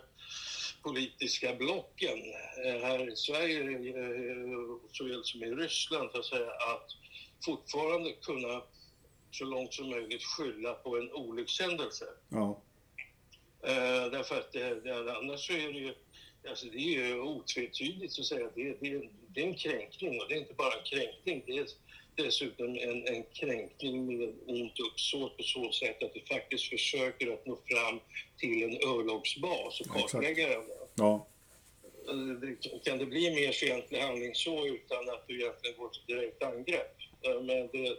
politiska 0.83 1.55
blocken 1.55 2.19
eh, 2.65 2.81
här 2.81 3.13
i 3.13 3.15
Sverige 3.15 3.61
eh, 3.61 4.77
såväl 4.91 5.23
som 5.23 5.43
i 5.43 5.51
Ryssland 5.51 6.09
så 6.11 6.19
att 6.19 6.25
säga 6.25 6.51
att 6.51 6.87
fortfarande 7.45 8.11
kunna 8.11 8.61
så 9.31 9.45
långt 9.45 9.73
som 9.73 9.89
möjligt 9.89 10.23
skylla 10.23 10.73
på 10.73 10.97
en 10.97 11.11
olyckshändelse. 11.11 12.05
Ja. 12.29 12.61
Eh, 13.63 14.11
därför 14.11 14.39
att 14.39 14.51
det, 14.51 14.81
det, 14.81 15.17
annars 15.17 15.47
så 15.47 15.53
är 15.53 15.73
det 15.73 15.79
ju, 15.79 15.95
alltså 16.49 16.65
det 16.65 16.77
är 16.77 17.07
ju 17.07 17.19
otvetydigt 17.19 18.19
att 18.19 18.25
säga, 18.25 18.49
det, 18.55 18.77
det, 18.81 19.09
det 19.27 19.41
är 19.41 19.47
en 19.47 19.55
kränkning 19.55 20.21
och 20.21 20.27
det 20.29 20.35
är 20.35 20.39
inte 20.39 20.53
bara 20.53 20.73
en 20.73 20.85
kränkning, 20.85 21.43
det 21.45 21.57
är 21.57 21.67
dessutom 22.15 22.67
en, 22.67 23.07
en 23.07 23.23
kränkning 23.33 24.17
med 24.17 24.29
ont 24.47 24.79
uppsåt 24.79 25.37
på 25.37 25.43
så 25.43 25.71
sätt 25.71 26.03
att 26.03 26.13
du 26.13 26.21
faktiskt 26.35 26.69
försöker 26.69 27.33
att 27.33 27.45
nå 27.45 27.57
fram 27.65 27.99
till 28.37 28.63
en 28.63 28.89
örlogsbas 28.89 29.81
och 29.81 29.87
kartlägga 29.87 30.49
den. 30.49 30.63
Ja. 30.95 31.27
Kan 32.83 32.97
det 32.97 33.05
bli 33.05 33.35
mer 33.35 33.51
fientlig 33.51 33.99
handling 33.99 34.35
så 34.35 34.67
utan 34.67 35.09
att 35.09 35.27
du 35.27 35.41
egentligen 35.41 35.77
går 35.77 35.89
till 35.89 36.15
direkt 36.15 36.43
angrepp? 36.43 36.95
Men 37.41 37.47
det, 37.47 37.97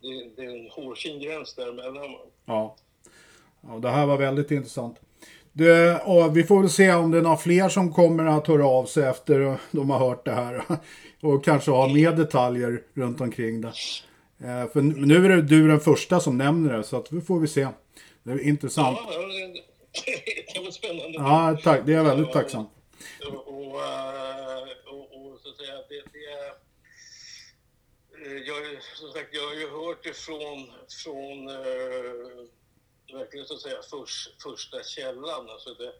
det, 0.00 0.30
det 0.36 0.42
är 0.42 0.58
en 0.58 0.70
hårfin 0.70 1.20
gräns 1.20 1.54
däremellan. 1.54 2.16
Ja. 2.44 2.76
ja, 3.60 3.78
det 3.78 3.88
här 3.88 4.06
var 4.06 4.18
väldigt 4.18 4.50
intressant. 4.50 5.00
Det, 5.52 6.00
och 6.04 6.36
vi 6.36 6.44
får 6.44 6.60
väl 6.60 6.70
se 6.70 6.92
om 6.92 7.10
det 7.10 7.18
är 7.18 7.22
några 7.22 7.36
fler 7.36 7.68
som 7.68 7.92
kommer 7.92 8.24
att 8.24 8.46
höra 8.46 8.66
av 8.66 8.84
sig 8.86 9.04
efter 9.04 9.56
de 9.70 9.90
har 9.90 9.98
hört 9.98 10.24
det 10.24 10.32
här. 10.32 10.62
Och 11.22 11.44
kanske 11.44 11.70
ha 11.70 11.88
mer 11.88 12.12
detaljer 12.12 12.82
runt 12.94 13.20
omkring 13.20 13.60
det. 13.60 13.68
Eh, 14.44 14.66
För 14.72 14.80
nu 14.82 15.24
är 15.24 15.28
det 15.28 15.42
du 15.42 15.68
den 15.68 15.80
första 15.80 16.20
som 16.20 16.38
nämner 16.38 16.76
det, 16.76 16.82
så 16.84 16.96
att 16.96 17.12
vi 17.12 17.20
får 17.20 17.40
vi 17.40 17.48
se. 17.48 17.68
Det 18.22 18.30
är 18.32 18.40
intressant. 18.48 18.98
Ja, 19.10 19.20
det- 20.54 20.60
vara 20.60 20.72
spännande. 20.72 21.12
Ja, 21.18 21.58
tack. 21.64 21.80
Det 21.86 21.92
är 21.92 21.96
jag 21.96 22.04
väldigt 22.04 22.32
tacksam. 22.32 22.64
Och, 23.28 23.48
och, 23.48 23.80
eh, 23.80 24.62
och, 24.92 25.00
och 25.00 25.38
så 25.42 25.48
att 25.50 25.56
säga, 25.56 25.74
det, 25.88 26.02
det 26.12 26.26
eh, 28.26 28.38
jag, 28.46 28.54
har 28.54 28.60
ju- 28.60 28.78
som 28.94 29.08
sagt, 29.08 29.28
jag 29.32 29.42
har 29.48 29.54
ju 29.54 29.70
hört 29.86 29.98
det 30.04 30.16
från, 30.16 30.58
från 31.04 31.48
verkligen 33.12 33.46
så 33.46 33.54
att 33.54 33.60
säga 33.60 33.82
förs, 33.82 34.28
första 34.42 34.82
källan. 34.82 35.50
Alltså 35.50 35.74
det, 35.74 35.92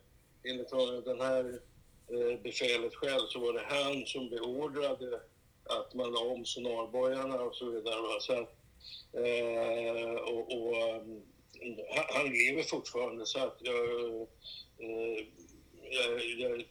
enligt 0.50 1.04
den 1.04 1.20
här 1.20 1.60
eh, 2.08 2.40
befälet 2.42 2.94
själv 2.94 3.26
så 3.28 3.38
var 3.38 3.52
det 3.52 3.64
han 3.68 4.06
som 4.06 4.30
beordrade 4.30 5.20
att 5.64 5.94
man 5.94 6.12
la 6.12 6.20
om 6.20 6.44
sonarbojarna 6.44 7.40
och 7.42 7.54
så 7.54 7.70
vidare. 7.70 8.00
Va? 8.00 8.20
Så, 8.20 8.32
eh, 9.18 10.14
och, 10.14 10.52
och, 10.52 10.76
mm, 11.62 11.78
han, 11.94 12.04
han 12.14 12.32
lever 12.32 12.62
fortfarande 12.62 13.26
så 13.26 13.38
att 13.38 13.58
jag, 13.60 14.20
eh, 14.78 15.26
jag, 15.90 16.24
jag 16.38 16.64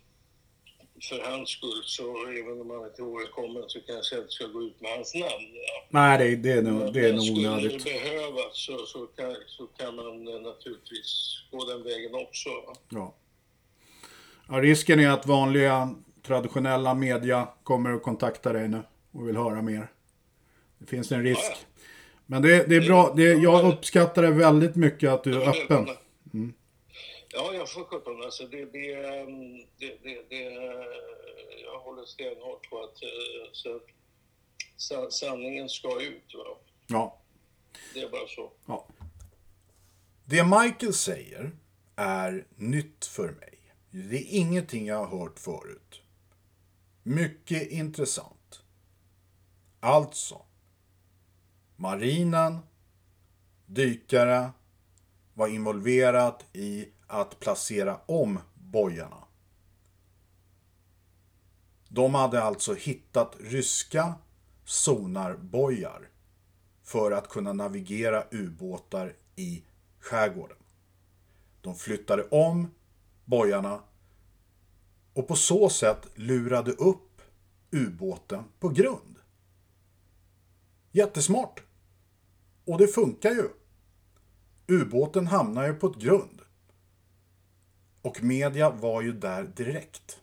för 1.01 1.31
hans 1.31 1.49
skull 1.49 1.81
så 1.85 2.27
även 2.27 2.61
om 2.61 2.69
han 2.69 2.85
inte 2.85 3.01
är 3.01 3.05
återkommen 3.05 3.63
så 3.67 3.79
kanske 3.81 4.15
jag 4.15 4.23
inte 4.23 4.33
ska 4.33 4.47
gå 4.47 4.61
ut 4.63 4.81
med 4.81 4.91
hans 4.91 5.15
namn. 5.15 5.47
Ja. 5.53 5.83
Nej, 5.89 6.17
det, 6.17 6.35
det 6.35 6.51
är 6.51 6.61
nog, 6.61 6.93
det 6.93 7.09
är 7.09 7.13
nog 7.13 7.23
skulle 7.23 7.49
onödigt. 7.49 7.83
det 7.83 7.91
behövas 7.91 8.53
så, 8.53 8.77
så, 8.85 9.07
kan, 9.07 9.35
så 9.47 9.67
kan 9.67 9.95
man 9.95 10.27
eh, 10.27 10.41
naturligtvis 10.41 11.43
gå 11.51 11.65
den 11.65 11.83
vägen 11.83 12.15
också. 12.15 12.49
Ja. 12.89 13.15
Ja, 14.49 14.55
risken 14.55 14.99
är 14.99 15.09
att 15.09 15.25
vanliga 15.25 15.95
traditionella 16.23 16.93
media 16.93 17.47
kommer 17.63 17.93
att 17.93 18.03
kontakta 18.03 18.53
dig 18.53 18.67
nu 18.67 18.81
och 19.11 19.27
vill 19.27 19.37
höra 19.37 19.61
mer. 19.61 19.87
Det 20.79 20.85
finns 20.85 21.11
en 21.11 21.23
risk. 21.23 21.51
Ja, 21.51 21.57
Men 22.25 22.41
det, 22.41 22.69
det 22.69 22.75
är 22.75 22.81
bra. 22.81 23.13
Det, 23.15 23.23
jag 23.23 23.73
uppskattar 23.73 24.21
det 24.21 24.31
väldigt 24.31 24.75
mycket 24.75 25.09
att 25.09 25.23
du 25.23 25.41
är 25.41 25.49
öppen. 25.49 25.87
Ja, 27.31 27.53
jag 27.53 27.71
får 27.71 27.83
sjutton. 27.83 28.23
Alltså 28.23 28.47
det, 28.47 28.65
det, 28.65 28.93
ehm, 28.93 29.57
det, 29.77 29.97
det, 30.03 30.29
det, 30.29 30.43
jag 31.63 31.79
håller 31.79 32.05
stenhårt 32.05 32.69
på 32.69 32.83
att 32.83 33.03
eh, 33.03 33.49
så, 33.51 33.81
sa- 34.77 35.11
sanningen 35.11 35.69
ska 35.69 36.01
ut. 36.01 36.33
Va? 36.35 36.57
Ja. 36.87 37.17
Det 37.93 37.99
är 38.01 38.09
bara 38.09 38.27
så. 38.27 38.51
ja. 38.65 38.87
Det 40.25 40.43
Michael 40.43 40.93
säger 40.93 41.51
är 41.95 42.45
nytt 42.55 43.05
för 43.05 43.31
mig. 43.31 43.59
Det 43.91 44.15
är 44.17 44.25
ingenting 44.39 44.85
jag 44.87 45.05
har 45.05 45.19
hört 45.19 45.39
förut. 45.39 46.01
Mycket 47.03 47.71
intressant. 47.71 48.63
Alltså. 49.79 50.41
Marinen, 51.75 52.57
dykare, 53.65 54.49
var 55.33 55.47
involverat 55.47 56.45
i 56.53 56.87
att 57.09 57.39
placera 57.39 57.99
om 58.05 58.39
bojarna. 58.53 59.23
De 61.89 62.15
hade 62.15 62.43
alltså 62.43 62.73
hittat 62.73 63.35
ryska 63.39 64.13
sonarbojar 64.65 66.09
för 66.83 67.11
att 67.11 67.29
kunna 67.29 67.53
navigera 67.53 68.23
ubåtar 68.31 69.15
i 69.35 69.63
skärgården. 69.99 70.57
De 71.61 71.75
flyttade 71.75 72.23
om 72.23 72.67
bojarna 73.25 73.81
och 75.13 75.27
på 75.27 75.35
så 75.35 75.69
sätt 75.69 76.07
lurade 76.15 76.71
upp 76.71 77.21
ubåten 77.71 78.43
på 78.59 78.69
grund. 78.69 79.15
Jättesmart. 80.91 81.63
Och 82.65 82.77
det 82.77 82.87
funkar 82.87 83.31
ju. 83.31 83.49
Ubåten 84.67 85.27
hamnar 85.27 85.67
ju 85.67 85.73
på 85.73 85.87
ett 85.87 85.97
grund. 85.97 86.38
Och 88.01 88.23
media 88.23 88.69
var 88.69 89.01
ju 89.01 89.11
där 89.11 89.43
direkt. 89.43 90.19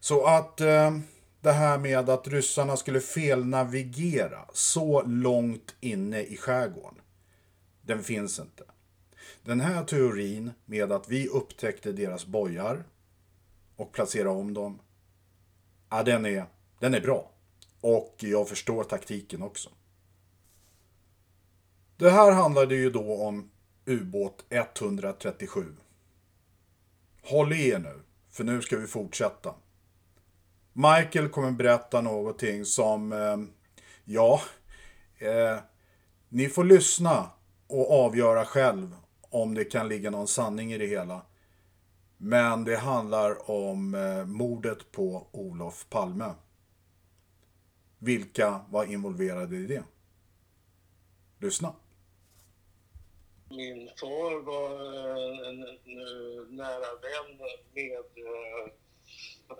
Så 0.00 0.26
att 0.26 0.60
eh, 0.60 0.98
det 1.40 1.52
här 1.52 1.78
med 1.78 2.08
att 2.08 2.28
ryssarna 2.28 2.76
skulle 2.76 3.00
felnavigera 3.00 4.44
så 4.52 5.02
långt 5.02 5.74
inne 5.80 6.22
i 6.22 6.36
skärgården. 6.36 7.00
Den 7.82 8.02
finns 8.02 8.38
inte. 8.38 8.64
Den 9.42 9.60
här 9.60 9.84
teorin 9.84 10.50
med 10.64 10.92
att 10.92 11.08
vi 11.08 11.28
upptäckte 11.28 11.92
deras 11.92 12.26
bojar 12.26 12.84
och 13.76 13.92
placerade 13.92 14.30
om 14.30 14.54
dem. 14.54 14.78
Ja, 15.90 16.02
den 16.02 16.26
är, 16.26 16.46
den 16.78 16.94
är 16.94 17.00
bra. 17.00 17.30
Och 17.80 18.16
jag 18.18 18.48
förstår 18.48 18.84
taktiken 18.84 19.42
också. 19.42 19.70
Det 21.96 22.10
här 22.10 22.32
handlade 22.32 22.74
ju 22.74 22.90
då 22.90 23.24
om 23.24 23.50
ubåt 23.84 24.44
137. 24.50 25.64
Håll 27.26 27.52
i 27.52 27.68
er 27.68 27.78
nu, 27.78 28.00
för 28.30 28.44
nu 28.44 28.62
ska 28.62 28.76
vi 28.76 28.86
fortsätta. 28.86 29.54
Michael 30.72 31.28
kommer 31.28 31.50
berätta 31.50 32.00
någonting 32.00 32.64
som, 32.64 33.12
eh, 33.12 33.36
ja, 34.04 34.40
eh, 35.18 35.58
ni 36.28 36.48
får 36.48 36.64
lyssna 36.64 37.30
och 37.66 38.04
avgöra 38.04 38.44
själv 38.44 38.96
om 39.20 39.54
det 39.54 39.64
kan 39.64 39.88
ligga 39.88 40.10
någon 40.10 40.28
sanning 40.28 40.72
i 40.72 40.78
det 40.78 40.86
hela. 40.86 41.22
Men 42.16 42.64
det 42.64 42.76
handlar 42.76 43.50
om 43.50 43.94
eh, 43.94 44.26
mordet 44.26 44.92
på 44.92 45.26
Olof 45.32 45.86
Palme. 45.90 46.34
Vilka 47.98 48.60
var 48.68 48.84
involverade 48.84 49.56
i 49.56 49.66
det? 49.66 49.82
Lyssna. 51.38 51.72
Min 53.48 53.90
far 54.00 54.40
var 54.40 54.70
eh, 54.96 55.48
en, 55.48 55.62
en 55.62 56.56
nära 56.56 56.94
vän 57.02 57.38
med 57.74 58.04
eh, 58.26 58.66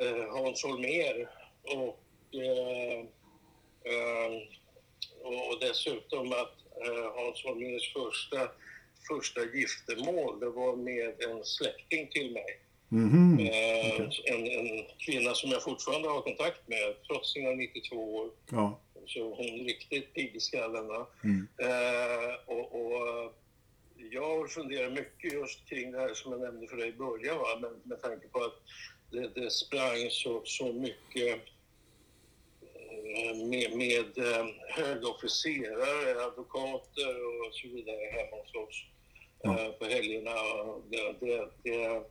eh, 0.06 0.28
Hans 0.30 0.64
Holmér 0.64 1.28
och, 1.62 2.00
eh, 2.34 2.98
eh, 3.92 4.32
och, 5.22 5.60
dessutom 5.60 6.32
att 6.32 6.86
eh, 6.86 7.12
Hans 7.14 7.44
Holmérs 7.44 7.92
första, 7.92 8.50
första 9.08 9.40
giftermål 9.44 10.40
det 10.40 10.50
var 10.50 10.76
med 10.76 11.22
en 11.22 11.44
släkting 11.44 12.08
till 12.08 12.32
mig. 12.32 12.60
Eh, 13.40 14.00
en, 14.24 14.46
en 14.46 14.84
kvinna 14.98 15.34
som 15.34 15.50
jag 15.50 15.62
fortfarande 15.62 16.08
har 16.08 16.20
kontakt 16.20 16.68
med 16.68 16.94
trots 17.06 17.32
sina 17.32 17.50
92 17.50 18.16
år. 18.16 18.30
Ja. 18.50 18.80
Så 19.06 19.34
hon 19.34 19.46
är 19.46 19.64
riktigt 19.64 20.14
pigg 20.14 20.36
i 20.36 20.40
skallen. 20.40 20.86
va. 20.86 21.06
Eh, 21.58 22.34
och, 22.46 22.80
och 22.80 23.34
jag 24.14 24.38
har 24.38 24.47
funderat 24.47 24.92
mycket 24.92 25.33
just 25.33 25.68
kring 25.68 25.92
det 25.92 25.99
här 25.99 26.14
som 26.14 26.33
jag 26.33 26.40
nämnde 26.40 26.66
för 26.66 26.76
dig 26.76 26.88
i 26.88 26.92
början. 26.92 27.38
Va? 27.38 27.59
Med, 27.61 27.71
med 27.85 28.02
tanke 28.02 28.28
på 28.28 28.44
att 28.44 28.59
det, 29.11 29.40
det 29.40 29.50
sprang 29.50 30.11
så, 30.11 30.42
så 30.44 30.73
mycket 30.73 31.40
eh, 32.61 33.37
med, 33.37 33.76
med 33.76 34.18
eh, 34.18 34.47
höga 34.68 35.09
officerare, 35.09 36.24
advokater 36.24 37.14
och 37.46 37.55
så 37.55 37.68
vidare 37.68 38.11
hemma 38.12 38.37
hos 38.42 38.55
oss 38.55 38.85
eh, 39.44 39.72
på 39.79 39.85
helgerna. 39.85 40.35
Det, 40.90 41.14
det, 41.20 41.48
det, 41.62 42.05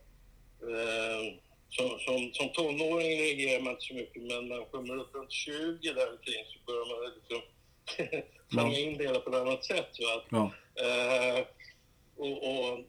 som, 1.68 1.98
som, 1.98 2.30
som 2.32 2.48
tonåring 2.52 3.18
reagerar 3.18 3.60
man 3.62 3.72
inte 3.72 3.84
så 3.84 3.94
mycket 3.94 4.22
men 4.22 4.48
när 4.48 4.56
man 4.56 4.66
kommer 4.66 4.96
upp 4.96 5.14
runt 5.14 5.32
20 5.32 5.92
där 5.92 6.12
omkring 6.12 6.44
så 6.52 6.58
börjar 6.66 6.86
man 6.90 7.12
liksom 7.16 7.42
fånga 8.54 8.78
in 8.78 8.98
det 8.98 9.04
hela 9.04 9.20
på 9.20 9.30
ett 9.30 9.36
annat 9.36 9.64
sätt. 9.64 9.90
Va? 10.00 10.22
Ja. 10.30 10.52
Eh, 10.84 11.46
och, 12.16 12.32
och 12.32 12.80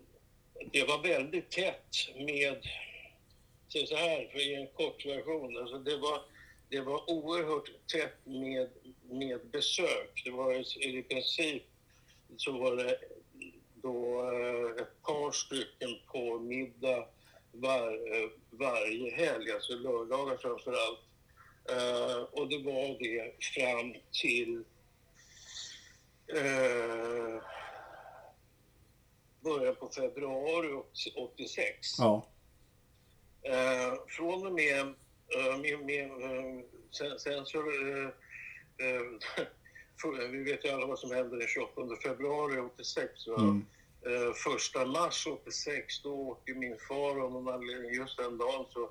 det 0.72 0.84
var 0.84 1.04
väldigt 1.04 1.52
tätt 1.52 2.10
med, 2.16 2.58
säg 3.74 3.88
så 3.88 3.96
här 3.96 4.30
för 4.32 4.40
i 4.40 4.56
en 4.56 4.68
kort 4.68 5.06
version, 5.06 5.58
alltså 5.58 5.78
det 5.78 5.98
var, 5.98 6.22
det 6.70 6.82
var 6.82 7.12
oerhört 7.12 7.70
tätt 7.88 8.26
med, 8.26 8.70
med 9.10 9.48
besök. 9.48 10.22
Det 10.26 10.32
var 10.32 10.54
i, 10.54 10.98
i 10.98 11.04
princip 11.04 11.64
så 12.38 12.52
var 12.52 12.76
det 12.76 13.00
då 13.74 14.22
eh, 14.22 14.82
ett 14.82 15.02
par 15.02 15.32
stycken 15.32 15.90
på 16.12 16.40
middag 16.40 17.08
var, 17.52 17.88
eh, 17.88 18.30
varje 18.50 19.16
helg, 19.16 19.52
alltså 19.52 19.74
lördagar 19.74 20.38
framför 20.38 20.72
allt. 20.72 21.00
Uh, 21.72 22.12
eh, 22.12 22.22
och 22.22 22.50
det 22.50 22.58
var 22.58 23.00
det 23.00 23.34
fram 23.40 23.96
till 24.22 24.64
uh, 26.34 27.42
början 29.46 29.76
på 29.76 29.90
februari 29.90 30.84
86. 31.16 31.70
Ja. 31.98 32.28
Eh, 33.42 33.94
från 34.08 34.48
och 34.48 34.54
med, 34.54 34.80
eh, 34.80 35.58
med, 35.62 35.80
med 35.80 36.06
eh, 36.06 36.64
sen, 36.92 37.20
sen 37.20 37.46
så, 37.46 37.58
eh, 37.58 38.10
för, 40.02 40.28
vi 40.28 40.44
vet 40.44 40.66
ju 40.66 40.70
alla 40.70 40.86
vad 40.86 41.00
som 41.00 41.12
hände 41.12 41.38
den 41.38 41.48
28 41.48 41.72
februari 42.04 42.60
86. 42.60 43.28
Va? 43.28 43.36
Mm. 43.36 43.66
Eh, 44.06 44.34
första 44.34 44.86
mars 44.86 45.28
86 45.28 46.02
då 46.04 46.14
åkte 46.14 46.54
min 46.54 46.78
far 46.88 47.22
av 47.24 47.32
någon 47.32 47.54
anledning, 47.54 47.94
just 47.94 48.18
den 48.18 48.38
dagen 48.38 48.66
så, 48.70 48.90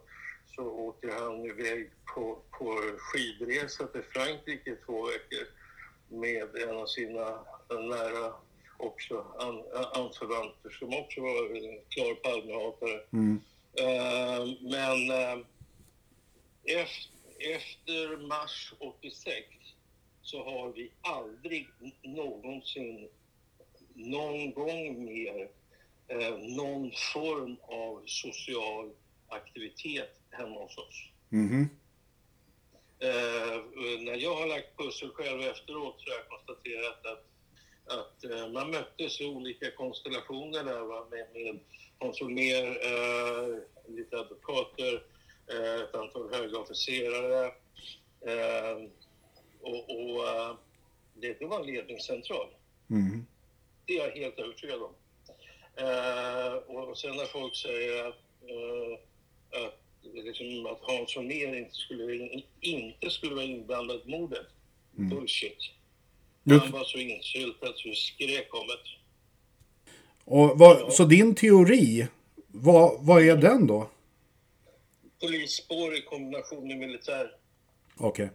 så 0.57 0.63
åkte 0.63 1.13
han 1.13 1.45
iväg 1.45 1.91
på, 2.15 2.39
på 2.59 2.81
skidresa 2.99 3.87
till 3.87 4.03
Frankrike 4.03 4.77
två 4.87 5.07
veckor 5.07 5.47
med 6.09 6.57
en 6.57 6.77
av 6.77 6.87
sina 6.87 7.45
nära 7.69 8.33
också 8.77 9.27
an, 9.39 9.63
anförvanter 9.95 10.71
som 10.71 10.95
också 10.95 11.21
var 11.21 11.57
en 11.57 11.81
klar 11.89 12.15
Palmehatare. 12.15 13.01
Mm. 13.13 13.41
Eh, 13.79 14.55
men 14.61 15.11
eh, 15.11 15.45
efter, 16.65 17.15
efter 17.39 18.17
mars 18.17 18.75
86 18.79 19.47
så 20.23 20.45
har 20.45 20.73
vi 20.73 20.91
aldrig 21.01 21.69
någonsin 22.03 23.09
någon 23.95 24.53
gång 24.53 25.05
mer 25.05 25.49
eh, 26.09 26.39
någon 26.39 26.93
form 27.13 27.57
av 27.63 28.03
social 28.07 28.91
aktivitet 29.29 30.21
hemma 30.31 30.61
hos 30.61 30.79
oss. 30.79 31.09
Mhm. 31.29 31.69
Eh, 32.99 33.63
när 34.01 34.17
jag 34.17 34.35
har 34.35 34.47
lagt 34.47 34.77
pussel 34.77 35.11
själv 35.11 35.41
efteråt 35.41 36.01
så 36.01 36.11
har 36.11 36.17
jag 36.17 36.29
konstaterat 36.29 37.07
att, 37.07 37.25
att 37.87 38.25
eh, 38.25 38.49
man 38.49 38.71
möttes 38.71 39.21
i 39.21 39.27
olika 39.27 39.71
konstellationer 39.71 40.65
där 40.65 40.81
va? 40.81 41.07
med, 41.11 41.27
med 41.35 41.61
Hans 41.99 42.21
Holmér, 42.21 42.67
eh, 42.67 43.59
lite 43.89 44.19
advokater, 44.19 45.03
eh, 45.53 45.83
ett 45.83 45.95
antal 45.95 46.35
höga 46.35 46.59
officerare 46.59 47.47
eh, 48.27 48.89
och, 49.61 49.91
och 49.91 50.29
eh, 50.29 50.57
det, 51.15 51.47
var 51.47 51.61
en 51.61 51.67
ledningscentral. 51.67 52.49
Mhm. 52.87 53.27
Det 53.87 53.99
är 53.99 54.07
jag 54.07 54.17
helt 54.17 54.39
övertygad 54.39 54.83
om. 54.83 54.95
Eh, 55.77 56.53
och 56.55 56.99
sen 56.99 57.17
när 57.17 57.25
folk 57.25 57.57
säger 57.57 58.05
att, 58.09 58.15
eh, 58.43 58.99
att, 59.65 59.81
liksom, 60.03 60.67
att 60.67 60.81
Hans 60.83 61.17
Holmér 61.17 61.55
inte 61.55 61.75
skulle, 61.75 62.43
inte 62.61 63.11
skulle 63.11 63.35
vara 63.35 63.45
inblandad 63.45 64.01
i 64.07 64.11
mordet. 64.11 64.47
Bullshit. 64.91 65.59
Du- 66.45 66.59
Han 66.59 66.71
var 66.71 66.85
så 66.85 66.99
insyltad 66.99 67.73
så 67.77 67.89
det 67.89 67.97
skrek 67.97 68.55
om 68.55 68.67
det. 68.67 68.79
Och 70.25 70.59
vad, 70.59 70.93
så 70.93 71.05
din 71.05 71.35
teori, 71.35 72.07
vad, 72.47 73.05
vad 73.07 73.23
är 73.29 73.37
den 73.37 73.67
då? 73.67 73.91
Polisspår 75.21 75.97
i 75.97 76.03
kombination 76.03 76.69
med 76.69 76.79
militär. 76.79 77.31
Okej. 77.97 78.29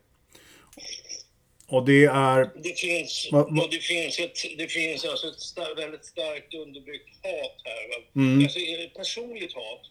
Och 1.67 1.85
det 1.85 2.05
är... 2.05 2.51
Det 2.63 2.79
finns, 2.79 3.29
Va- 3.31 3.47
va- 3.49 3.67
det 3.71 3.79
finns, 3.83 4.19
ett, 4.19 4.37
det 4.57 4.67
finns 4.67 5.05
alltså 5.05 5.27
ett 5.27 5.39
star, 5.39 5.75
väldigt 5.75 6.05
starkt 6.05 6.53
underbyggt 6.53 7.09
hat 7.23 7.57
här. 7.63 8.07
Mm. 8.15 8.43
Alltså, 8.43 8.59
eh, 8.59 8.89
personligt 8.89 9.53
hat. 9.53 9.81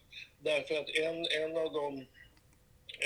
Därför 0.40 0.74
att 0.74 0.88
en, 0.88 1.16
en, 1.42 1.56
av 1.56 1.72
de, 1.72 2.06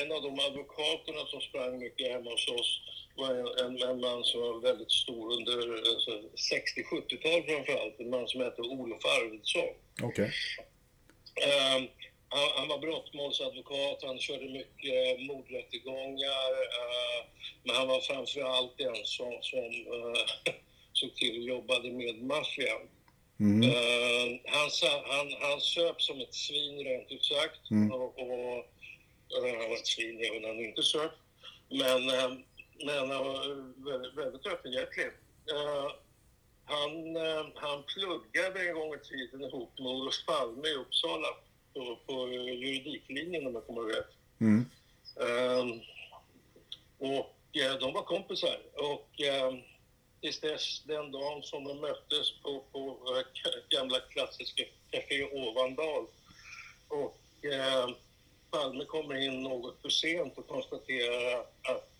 en 0.03 0.13
av 0.13 0.23
de 0.23 0.39
advokaterna 0.41 1.27
som 1.27 1.41
sprang 1.41 1.79
mycket 1.79 2.09
hemma 2.13 2.31
hos 2.31 2.49
oss 2.49 2.81
var 3.17 3.35
en, 3.65 3.83
en, 3.83 4.01
man 4.01 4.25
som 4.25 4.41
var 4.41 4.61
väldigt 4.61 4.91
stor 4.93 5.33
under 5.33 5.57
alltså, 5.91 6.11
60-70-tal 6.55 7.43
framförallt. 7.43 8.01
En 8.01 8.11
man 8.11 8.29
som 8.29 8.41
hette 8.41 8.63
Olof 8.63 9.05
Arvidsson. 9.05 9.69
Okej. 10.03 10.31
Ehm, 11.47 11.89
han, 12.29 12.49
han 12.57 12.69
var 12.69 12.79
brottmålsadvokat, 12.79 14.03
han 14.03 14.19
körde 14.19 14.49
mycket 14.49 15.21
mordrättegångar. 15.27 16.53
eh, 16.79 17.27
men 17.65 17.77
han 17.77 17.89
var 17.89 18.01
framför 18.01 18.41
allt 18.41 18.79
den 18.79 18.97
som, 19.05 19.39
som 19.41 19.65
eh, 19.65 20.53
såg 20.93 21.15
till 21.17 21.37
och 21.39 21.49
jobbade 21.49 21.91
med 21.93 22.23
maffian. 22.23 22.89
Eh, 23.65 24.41
han, 24.45 24.71
sa- 24.71 25.05
han, 25.07 25.33
han 25.41 25.61
söp 25.61 26.03
som 26.03 26.21
ett 26.21 26.35
svin 26.35 26.85
rent 26.85 27.11
ut 27.13 27.25
sagt. 27.25 27.61
Och, 27.93 28.19
och, 28.19 28.59
eh, 29.49 29.59
han 29.61 29.69
var 29.71 29.77
ett 29.77 29.87
svin 29.87 30.25
även 30.31 30.43
när 30.43 30.49
han 30.49 30.65
inte 30.65 30.83
söp. 30.83 31.13
Men, 31.71 32.09
eh, 32.09 32.33
men 32.83 33.11
han 33.11 33.25
var 33.27 33.91
väldigt, 33.91 34.15
väldigt 34.15 34.47
öppenhjärtig. 34.47 35.07
Eh, 35.53 35.91
han, 36.65 37.17
eh, 37.17 37.47
han 37.55 37.83
pluggade 37.83 38.69
en 38.69 38.75
gång 38.75 38.95
i 38.95 38.99
tiden 38.99 39.45
ihop 39.45 39.79
med 39.79 39.87
Olof 39.87 40.27
Palme 40.27 40.69
i 40.69 40.75
Uppsala 40.75 41.29
på, 41.75 41.99
på 42.07 42.27
eh, 42.27 42.33
juridiklinjen 42.33 43.47
om 43.47 43.55
jag 43.55 43.67
kommer 43.67 43.81
ihåg 43.81 43.97
rätt. 43.97 44.13
Mm. 44.41 44.65
Ehm, 45.21 45.81
och 46.99 47.57
eh, 47.57 47.79
de 47.81 47.93
var 47.93 48.03
kompisar. 48.03 48.61
Och 48.75 49.21
eh, 49.21 49.55
tills 50.21 50.41
dess 50.41 50.83
den 50.85 51.13
dagen 51.13 51.43
som 51.43 51.65
de 51.65 51.81
möttes 51.81 52.33
på, 52.43 52.65
på 52.73 52.99
eh, 53.17 53.79
gamla 53.79 54.01
klassiska 54.01 54.63
Café 54.91 55.25
Ovandal. 55.25 56.07
Och 56.89 57.45
eh, 57.45 57.89
Palme 58.51 58.85
kommer 58.85 59.15
in 59.15 59.43
något 59.43 59.83
för 59.83 59.89
sent 59.89 60.39
och 60.39 60.49
konstaterar 60.49 61.41
att 61.41 61.92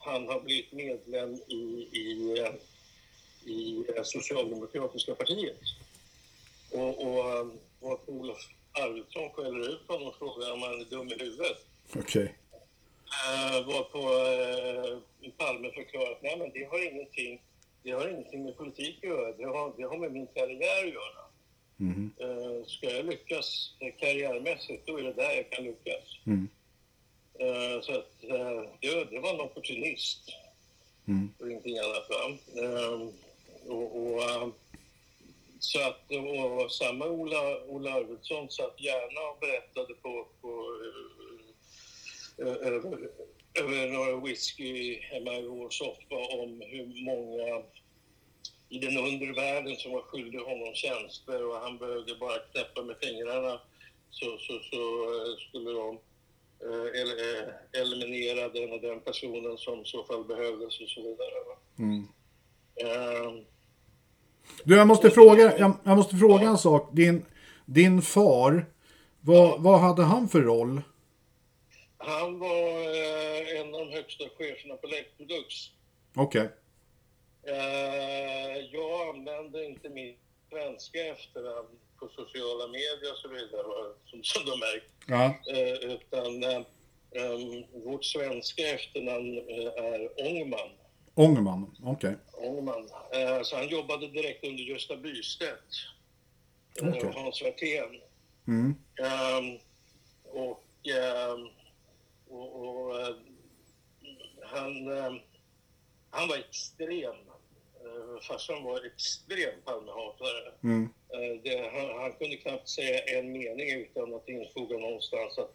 han 0.00 0.28
har 0.28 0.40
blivit 0.40 0.72
medlem 0.72 1.34
i, 1.48 1.88
i, 1.92 2.38
eh, 2.38 2.54
i 3.52 3.84
eh, 3.96 4.02
Socialdemokratiska 4.02 5.14
partiet. 5.14 5.60
Och, 6.72 7.06
och 7.06 7.30
eh, 7.30 7.46
vad 7.80 7.98
Olof 8.06 8.38
Arvidsson 8.72 9.30
skäller 9.30 9.68
ut 9.68 9.88
honom 9.88 10.08
och 10.08 10.18
frågar 10.18 10.52
om 10.52 10.62
han 10.62 10.80
är 10.80 10.84
dum 10.84 11.08
i 11.08 11.18
huvudet. 11.18 11.66
Okej. 11.96 12.34
Uh, 13.10 13.66
var 13.66 13.82
på 13.82 13.98
uh, 13.98 15.30
Palme 15.36 15.70
förklarat 15.70 16.18
nej 16.22 16.38
men 16.38 16.50
det 16.50 16.64
har 16.64 16.92
ingenting 16.92 17.40
det 17.82 17.90
har 17.90 18.08
ingenting 18.08 18.44
med 18.44 18.56
politik 18.56 18.96
att 18.98 19.08
göra. 19.08 19.32
Det 19.32 19.44
har, 19.44 19.72
det 19.76 19.82
har 19.82 19.96
med 19.98 20.12
min 20.12 20.26
karriär 20.26 20.86
att 20.86 20.92
göra. 20.92 21.24
Mhm. 21.76 22.10
Uh, 22.20 22.64
ska 22.66 22.90
jag 22.90 23.06
lyckas 23.06 23.74
eh, 23.80 23.94
karriärmässigt, 24.00 24.86
då 24.86 24.98
är 24.98 25.02
det 25.02 25.12
där 25.12 25.30
jag 25.30 25.50
kan 25.50 25.64
lyckas. 25.64 26.04
Mm. 26.26 26.48
Eh, 27.40 27.80
så 27.82 27.92
att, 27.92 28.24
eh, 28.24 28.62
det, 28.80 29.04
det 29.10 29.18
var 29.20 29.34
en 29.34 29.40
opportunist 29.40 30.36
Mm. 31.08 31.32
och 31.40 31.50
ingenting 31.50 31.78
annat. 31.78 32.08
Va? 32.10 32.36
Eh, 32.62 33.08
och, 33.72 33.96
och, 34.02 34.22
eh, 34.22 34.48
så 35.58 35.80
att, 35.80 36.02
och 36.62 36.72
samma 36.72 37.06
Ola, 37.06 37.64
Ola 37.64 37.92
Arvidsson 37.92 38.50
satt 38.50 38.80
gärna 38.80 39.30
och 39.30 39.38
berättade 39.40 39.94
på, 39.94 40.26
på 40.40 40.76
över, 42.38 43.08
över 43.54 43.88
några 43.88 44.20
whisky 44.20 45.00
hemma 45.00 45.34
i 45.34 45.42
vår 45.46 45.70
soffa 45.70 46.16
om 46.42 46.62
hur 46.66 47.04
många 47.04 47.62
i 48.68 48.78
den 48.78 48.98
undre 48.98 49.32
världen 49.32 49.76
som 49.76 49.92
var 49.92 50.02
skyldig 50.02 50.38
honom 50.38 50.74
tjänster 50.74 51.46
och 51.46 51.56
han 51.60 51.78
behövde 51.78 52.14
bara 52.14 52.38
knäppa 52.38 52.82
med 52.82 52.96
fingrarna 53.02 53.60
så, 54.10 54.38
så, 54.38 54.60
så 54.60 55.36
skulle 55.48 55.70
de 55.70 55.98
eh, 56.64 57.00
eh, 57.00 57.82
eliminera 57.82 58.48
den 58.48 58.72
och 58.72 58.80
den 58.80 59.00
personen 59.00 59.58
som 59.58 59.80
i 59.80 59.84
så 59.84 60.04
fall 60.04 60.24
behövdes 60.24 60.80
och 60.80 60.88
så 60.88 61.02
vidare. 61.02 61.56
Mm. 61.78 62.08
Eh, 62.76 63.42
Du, 64.64 64.76
jag 64.76 64.86
måste 64.86 65.10
fråga, 65.10 65.58
jag, 65.58 65.72
jag 65.84 65.96
måste 65.96 66.16
fråga 66.16 66.48
en 66.48 66.58
sak. 66.58 66.88
Din, 66.92 67.24
din 67.66 68.02
far, 68.02 68.66
vad, 69.20 69.62
vad 69.62 69.80
hade 69.80 70.02
han 70.02 70.28
för 70.28 70.40
roll? 70.40 70.82
han 72.02 72.38
var 72.38 72.80
eh, 72.80 73.60
en 73.60 73.74
av 73.74 73.80
de 73.80 73.92
högsta 73.92 74.24
cheferna 74.38 74.74
på 74.76 74.86
Electrolux. 74.86 75.54
Okej. 76.16 76.48
Eh, 77.42 78.56
jag 78.72 79.08
använde 79.16 79.64
inte 79.64 79.88
min 79.88 80.16
svenska 80.50 80.98
efternamn 81.06 81.68
på 82.00 82.08
sociala 82.08 82.66
medier 82.66 83.12
och 83.12 83.18
så 83.18 83.28
vidare, 83.28 83.94
som, 84.06 84.24
som 84.24 84.44
du 84.44 84.50
märkt. 84.50 84.92
Ja. 85.06 85.24
Eh, 85.54 85.92
utan 85.92 86.42
eh, 86.42 86.62
em, 87.22 87.64
vårt 87.84 88.04
svenska 88.04 88.62
efternamn 88.62 89.38
eh, 89.38 89.84
är 89.84 90.00
Ångman. 90.30 90.70
Ångerman. 91.14 91.76
Okej. 91.82 92.16
Ångman. 92.32 92.88
Eh, 93.12 93.42
så 93.42 93.56
han 93.56 93.68
jobbade 93.68 94.08
direkt 94.08 94.44
under 94.44 94.62
Gösta 94.62 94.96
Bystedt 94.96 95.74
Okej. 96.82 97.02
och 97.02 97.14
Hans 97.14 97.42
Werthén. 97.42 98.00
Mm. 98.46 98.74
Ehm, 99.00 99.58
och 100.24 100.64
ehm, 100.88 101.48
och, 102.28 102.60
och 102.60 103.00
eh, 103.00 103.14
han, 104.42 104.98
ehm, 104.98 105.18
han 106.10 106.28
var 106.28 106.36
extrem. 106.36 107.29
Farsan 108.28 108.64
var 108.64 108.86
extrem 108.86 109.60
Palmehatare. 109.64 110.52
Mm. 110.62 110.88
Eh, 111.14 111.42
det, 111.44 111.70
han, 111.72 112.00
han 112.00 112.12
kunde 112.12 112.36
knappt 112.36 112.68
säga 112.68 113.18
en 113.18 113.32
mening 113.32 113.70
utan 113.70 114.14
att 114.14 114.28
infoga 114.28 114.78
någonstans 114.78 115.38
att, 115.38 115.54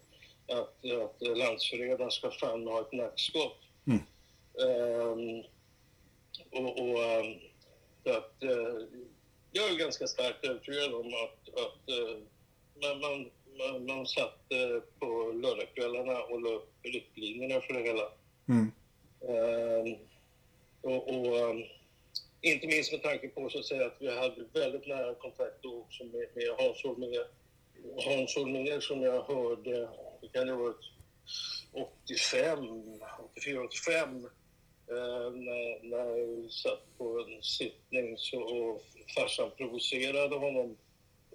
att, 0.58 0.84
att 1.02 1.36
landsförrädaren 1.38 2.10
ska 2.10 2.30
fan 2.30 2.66
ha 2.66 2.80
ett 2.80 2.92
nackskott. 2.92 3.58
Mm. 3.86 4.02
Ehm, 4.66 5.44
och, 6.50 6.80
och 6.80 7.02
ehm, 7.02 7.38
att, 8.04 8.42
eh, 8.42 8.86
jag 9.52 9.70
är 9.70 9.78
ganska 9.78 10.06
starkt 10.06 10.44
övertygad 10.44 10.94
om 10.94 11.06
att, 11.06 11.48
att 11.48 11.88
eh, 11.88 12.18
man, 12.82 13.00
man, 13.00 13.30
man, 13.58 13.86
man 13.86 14.06
satt 14.06 14.38
på 14.98 15.32
lördagskvällarna 15.42 16.22
och 16.22 16.40
la 16.40 16.50
upp 16.50 16.72
riktlinjerna 16.82 17.60
för 17.60 17.74
det 17.74 17.82
hela. 17.82 18.08
Mm. 18.48 18.72
Ehm, 19.20 19.98
och, 20.80 21.08
och 21.08 21.54
inte 22.40 22.66
minst 22.66 22.92
med 22.92 23.02
tanke 23.02 23.28
på 23.28 23.50
så 23.50 23.58
att, 23.58 23.64
säga, 23.64 23.86
att 23.86 23.96
vi 24.00 24.10
hade 24.10 24.44
väldigt 24.52 24.86
nära 24.86 25.14
kontakt 25.14 25.62
då 25.62 25.78
också 25.78 26.04
med, 26.04 26.26
med 26.34 26.48
Hans 26.58 26.82
Holmér. 26.84 27.26
Hans 28.04 28.36
Holmér 28.36 28.80
som 28.80 29.02
jag 29.02 29.22
hörde, 29.22 29.88
det 30.20 30.28
kan 30.32 30.48
ha 30.48 30.56
varit 30.56 30.84
85, 32.04 32.58
84, 33.34 33.64
85 33.64 34.24
eh, 34.90 35.30
när, 35.32 35.88
när 35.88 36.16
jag 36.16 36.50
satt 36.52 36.98
på 36.98 37.20
en 37.20 37.42
sittning 37.42 38.18
så, 38.18 38.40
och 38.40 38.82
farsan 39.16 39.50
provocerade 39.56 40.36
honom 40.36 40.76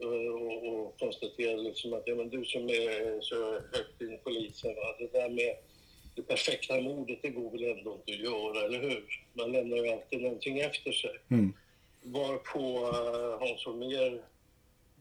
eh, 0.01 0.33
och, 0.33 0.67
och 0.67 0.99
konstaterade 0.99 1.61
liksom 1.61 1.93
att 1.93 2.03
ja, 2.05 2.15
men 2.15 2.29
du 2.29 2.45
som 2.45 2.69
är 2.69 3.21
så 3.21 3.53
högt 3.53 4.01
in 4.01 4.13
i 4.13 4.17
polisen, 4.17 4.75
va? 4.75 4.95
det 4.99 5.11
där 5.11 5.29
med 5.29 5.55
det 6.15 6.21
perfekta 6.21 6.81
mordet, 6.81 7.19
det 7.21 7.29
går 7.29 7.51
väl 7.51 7.63
ändå 7.63 7.93
inte 7.93 8.11
att 8.11 8.31
göra, 8.31 8.65
eller 8.65 8.81
hur? 8.81 9.25
Man 9.33 9.51
lämnar 9.51 9.77
ju 9.77 9.89
alltid 9.89 10.21
någonting 10.21 10.59
efter 10.59 10.91
sig. 10.91 11.15
Mm. 11.31 11.53
Varpå 12.03 12.59
uh, 12.59 13.39
Hans 13.39 13.65
Holmér, 13.65 14.21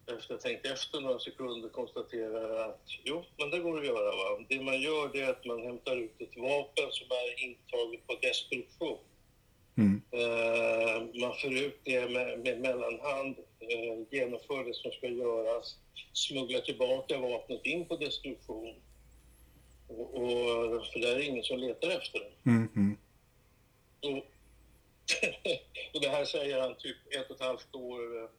efter 0.07 0.35
att 0.35 0.43
ha 0.43 0.51
tänkt 0.51 0.67
efter 0.67 1.01
några 1.01 1.19
sekunder, 1.19 1.69
konstaterar 1.69 2.69
att 2.71 2.83
jo, 3.05 3.25
men 3.39 3.51
det 3.51 3.59
går 3.59 3.79
att 3.79 3.87
göra. 3.87 4.11
Va? 4.17 4.45
Det 4.49 4.61
man 4.61 4.81
gör 4.81 5.11
det 5.13 5.21
är 5.21 5.31
att 5.31 5.45
man 5.45 5.63
hämtar 5.63 5.97
ut 5.97 6.21
ett 6.21 6.37
vapen 6.37 6.89
som 6.91 7.07
är 7.11 7.45
intaget 7.45 8.07
på 8.07 8.15
destruktion. 8.23 8.99
Mm. 9.77 10.03
Eh, 10.11 11.21
man 11.21 11.35
för 11.35 11.65
ut 11.67 11.81
det 11.85 12.11
med, 12.11 12.39
med 12.39 12.61
mellanhand, 12.61 13.37
eh, 13.61 14.07
genomför 14.11 14.65
det 14.65 14.75
som 14.75 14.91
ska 14.91 15.09
göras, 15.09 15.77
smugglar 16.13 16.61
tillbaka 16.61 17.19
vapnet 17.19 17.67
in 17.67 17.85
på 17.85 17.97
destruktion. 17.97 18.75
Och, 19.97 20.15
och, 20.15 20.87
för 20.87 21.01
där 21.01 21.17
är 21.17 21.29
ingen 21.29 21.45
som 21.45 21.59
letar 21.59 21.91
efter 21.91 22.19
det. 22.19 22.51
Mm. 22.51 22.69
Mm. 22.77 22.97
Och, 24.01 24.17
och 25.95 26.01
det 26.01 26.09
här 26.09 26.25
säger 26.25 26.61
han 26.61 26.75
typ 26.75 26.97
ett 27.11 27.31
och 27.31 27.37
ett 27.37 27.43
halvt 27.43 27.75
år 27.75 28.23
eh, 28.23 28.31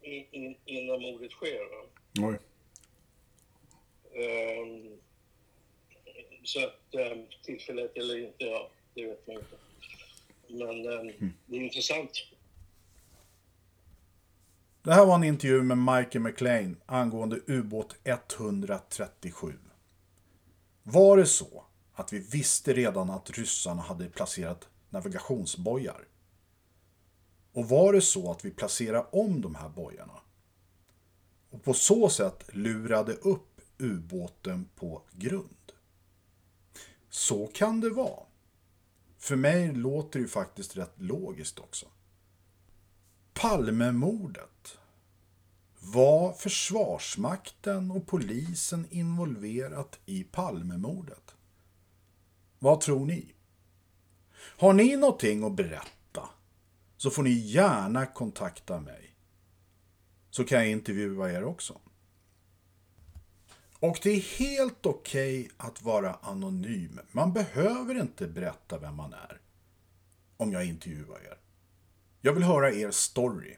in, 0.00 0.26
in, 0.30 0.56
innan 0.64 1.00
mordet 1.00 1.30
sker. 1.30 1.64
Va? 1.64 1.86
Oj. 2.28 2.38
Ehm, 4.22 4.98
så 6.42 6.64
att 6.64 7.12
um, 7.12 7.26
tillfället 7.44 7.96
eller 7.96 8.18
inte, 8.18 8.44
ja, 8.44 8.70
det 8.94 9.06
vet 9.06 9.26
man 9.26 9.36
inte. 9.36 9.56
Men 10.48 10.92
ehm, 10.92 11.32
det 11.46 11.56
är 11.56 11.60
intressant. 11.60 12.10
Det 14.82 14.94
här 14.94 15.06
var 15.06 15.14
en 15.14 15.24
intervju 15.24 15.62
med 15.62 15.78
Michael 15.78 16.20
McLean 16.20 16.76
angående 16.86 17.40
ubåt 17.46 17.96
137. 18.04 19.52
Var 20.86 21.16
det 21.16 21.26
så 21.26 21.64
att 21.94 22.12
vi 22.12 22.18
visste 22.18 22.72
redan 22.72 23.10
att 23.10 23.30
ryssarna 23.30 23.82
hade 23.82 24.08
placerat 24.08 24.68
navigationsbojar? 24.90 26.08
Och 27.52 27.68
var 27.68 27.92
det 27.92 28.00
så 28.00 28.30
att 28.30 28.44
vi 28.44 28.50
placerade 28.50 29.06
om 29.12 29.40
de 29.40 29.54
här 29.54 29.68
bojarna? 29.68 30.20
Och 31.50 31.62
på 31.62 31.74
så 31.74 32.08
sätt 32.08 32.44
lurade 32.52 33.12
upp 33.12 33.60
ubåten 33.78 34.68
på 34.74 35.02
grund? 35.12 35.72
Så 37.08 37.46
kan 37.46 37.80
det 37.80 37.90
vara. 37.90 38.22
För 39.18 39.36
mig 39.36 39.72
låter 39.72 40.18
det 40.18 40.22
ju 40.22 40.28
faktiskt 40.28 40.76
rätt 40.76 40.94
logiskt 41.00 41.58
också. 41.58 41.86
Palmemordet. 43.32 44.53
Var 45.86 46.32
Försvarsmakten 46.32 47.90
och 47.90 48.06
polisen 48.06 48.86
involverat 48.90 50.00
i 50.06 50.24
Palmemordet? 50.24 51.34
Vad 52.58 52.80
tror 52.80 53.06
ni? 53.06 53.34
Har 54.36 54.72
ni 54.72 54.96
någonting 54.96 55.44
att 55.44 55.56
berätta 55.56 56.28
så 56.96 57.10
får 57.10 57.22
ni 57.22 57.30
gärna 57.30 58.06
kontakta 58.06 58.80
mig. 58.80 59.16
så 60.30 60.44
kan 60.44 60.58
jag 60.58 60.68
intervjua 60.68 61.32
er 61.32 61.44
också. 61.44 61.80
Och 63.78 63.98
det 64.02 64.10
är 64.10 64.38
helt 64.38 64.86
okej 64.86 65.40
okay 65.40 65.50
att 65.56 65.82
vara 65.82 66.14
anonym. 66.14 67.00
Man 67.12 67.32
behöver 67.32 68.00
inte 68.00 68.26
berätta 68.26 68.78
vem 68.78 68.94
man 68.94 69.12
är 69.12 69.40
om 70.36 70.52
jag 70.52 70.64
intervjuar 70.66 71.18
er. 71.24 71.38
Jag 72.20 72.32
vill 72.32 72.42
höra 72.42 72.72
er 72.72 72.90
story. 72.90 73.56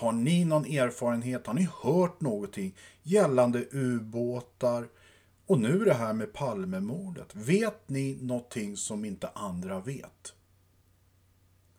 Har 0.00 0.12
ni 0.12 0.44
någon 0.44 0.64
erfarenhet? 0.64 1.46
Har 1.46 1.54
ni 1.54 1.68
hört 1.82 2.20
någonting 2.20 2.76
gällande 3.02 3.66
ubåtar? 3.70 4.88
Och 5.46 5.58
nu 5.58 5.84
det 5.84 5.94
här 5.94 6.12
med 6.12 6.32
Palmemordet. 6.32 7.34
Vet 7.34 7.88
ni 7.88 8.18
någonting 8.20 8.76
som 8.76 9.04
inte 9.04 9.28
andra 9.28 9.80
vet? 9.80 10.34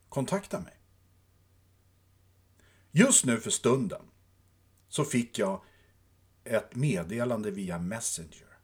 Kontakta 0.10 0.60
mig. 0.60 0.74
Just 2.92 3.26
nu 3.26 3.40
för 3.40 3.50
stunden 3.50 4.02
så 4.90 5.06
fick 5.06 5.40
jag 5.40 5.62
ett 6.44 6.76
meddelande 6.76 7.52
via 7.52 7.80
Messenger 7.80 8.58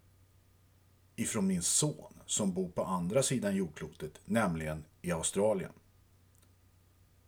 ifrån 1.15 1.47
min 1.47 1.61
son 1.61 2.13
som 2.25 2.53
bor 2.53 2.69
på 2.69 2.83
andra 2.83 3.23
sidan 3.23 3.55
jordklotet, 3.55 4.21
nämligen 4.25 4.85
i 5.01 5.11
Australien. 5.11 5.73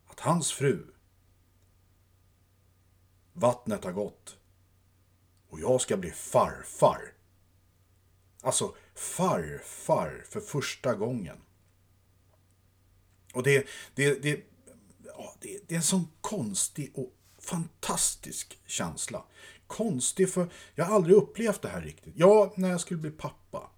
Att 0.07 0.19
hans 0.19 0.51
fru, 0.51 0.85
vattnet 3.39 3.83
har 3.83 3.91
gått 3.91 4.37
och 5.49 5.59
jag 5.59 5.81
ska 5.81 5.97
bli 5.97 6.11
farfar. 6.11 7.13
Alltså 8.41 8.75
farfar 8.95 10.23
för 10.29 10.39
första 10.39 10.95
gången. 10.95 11.37
Och 13.33 13.43
det, 13.43 13.67
det, 13.95 14.21
det, 14.21 14.45
ja, 15.05 15.35
det, 15.39 15.59
det 15.67 15.73
är 15.73 15.77
en 15.77 15.83
sån 15.83 16.07
konstig 16.21 16.91
och 16.95 17.13
fantastisk 17.37 18.59
känsla. 18.65 19.23
Konstig 19.67 20.33
för 20.33 20.49
jag 20.75 20.85
har 20.85 20.95
aldrig 20.95 21.15
upplevt 21.15 21.61
det 21.61 21.69
här 21.69 21.81
riktigt. 21.81 22.13
Ja, 22.17 22.53
när 22.55 22.69
jag 22.69 22.81
skulle 22.81 22.99
bli 22.99 23.11
pappa. 23.11 23.69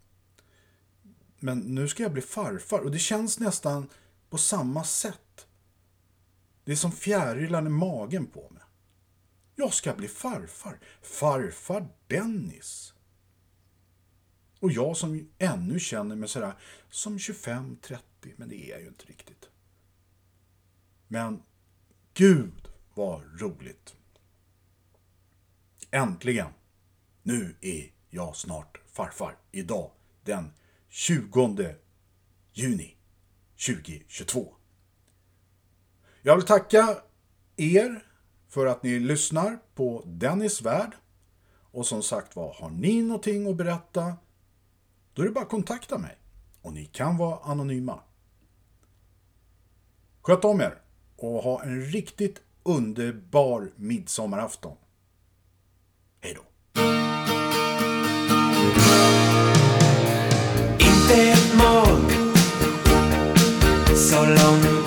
Men 1.39 1.59
nu 1.59 1.87
ska 1.87 2.03
jag 2.03 2.13
bli 2.13 2.21
farfar 2.21 2.79
och 2.79 2.91
det 2.91 2.99
känns 2.99 3.39
nästan 3.39 3.89
på 4.29 4.37
samma 4.37 4.83
sätt. 4.83 5.47
Det 6.63 6.71
är 6.71 6.75
som 6.75 6.91
fjärilar 6.91 7.65
i 7.65 7.69
magen 7.69 8.27
på 8.27 8.49
mig. 8.49 8.63
Jag 9.61 9.73
ska 9.73 9.93
bli 9.93 10.07
farfar. 10.07 10.79
Farfar 11.01 11.87
Dennis. 12.07 12.93
Och 14.59 14.71
jag 14.71 14.97
som 14.97 15.29
ännu 15.37 15.79
känner 15.79 16.15
mig 16.15 16.29
sådär 16.29 16.53
som 16.89 17.17
25-30, 17.17 17.97
men 18.35 18.49
det 18.49 18.65
är 18.65 18.69
jag 18.71 18.81
ju 18.81 18.87
inte 18.87 19.05
riktigt. 19.05 19.49
Men 21.07 21.43
gud 22.13 22.67
vad 22.93 23.41
roligt. 23.41 23.95
Äntligen! 25.91 26.49
Nu 27.23 27.55
är 27.61 27.91
jag 28.09 28.35
snart 28.35 28.81
farfar. 28.87 29.37
Idag 29.51 29.91
den 30.23 30.53
20 30.89 31.75
juni 32.53 32.97
2022. 33.67 34.55
Jag 36.21 36.35
vill 36.35 36.45
tacka 36.45 36.97
er 37.55 38.10
för 38.51 38.65
att 38.65 38.83
ni 38.83 38.99
lyssnar 38.99 39.59
på 39.75 40.03
Dennis 40.05 40.61
Värld. 40.61 40.91
Och 41.71 41.85
som 41.85 42.03
sagt 42.03 42.35
var, 42.35 42.53
har 42.53 42.69
ni 42.69 43.01
någonting 43.01 43.49
att 43.49 43.55
berätta, 43.55 44.13
då 45.13 45.21
är 45.21 45.25
det 45.25 45.31
bara 45.31 45.43
att 45.43 45.49
kontakta 45.49 45.97
mig. 45.97 46.17
Och 46.61 46.73
ni 46.73 46.85
kan 46.85 47.17
vara 47.17 47.39
anonyma. 47.43 47.99
Sköt 50.21 50.45
om 50.45 50.61
er 50.61 50.81
och 51.17 51.43
ha 51.43 51.63
en 51.63 51.81
riktigt 51.81 52.41
underbar 52.63 53.71
midsommarafton. 53.75 54.77
Hej 56.21 56.33
då! 56.33 56.41
Inte 60.73 61.31
ett 61.31 61.53
moln 61.57 62.11
så 63.95 64.25
långt 64.25 64.80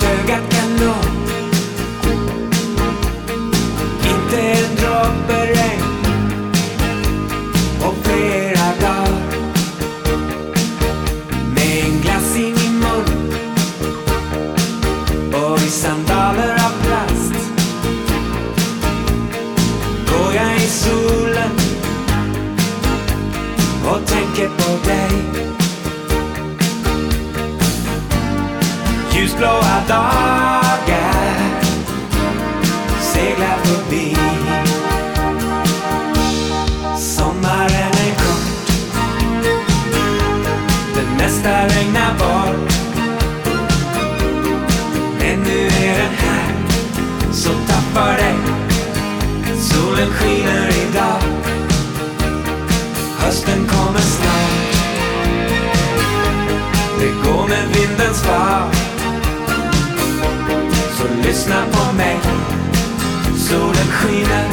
Solen 63.49 63.89
skiner 63.91 64.47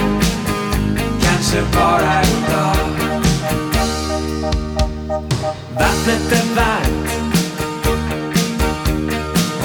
Kanske 1.20 1.62
bara 1.74 2.22
idag 2.22 2.76
Vattnet 5.78 6.32
är 6.32 6.54
varmt 6.56 7.12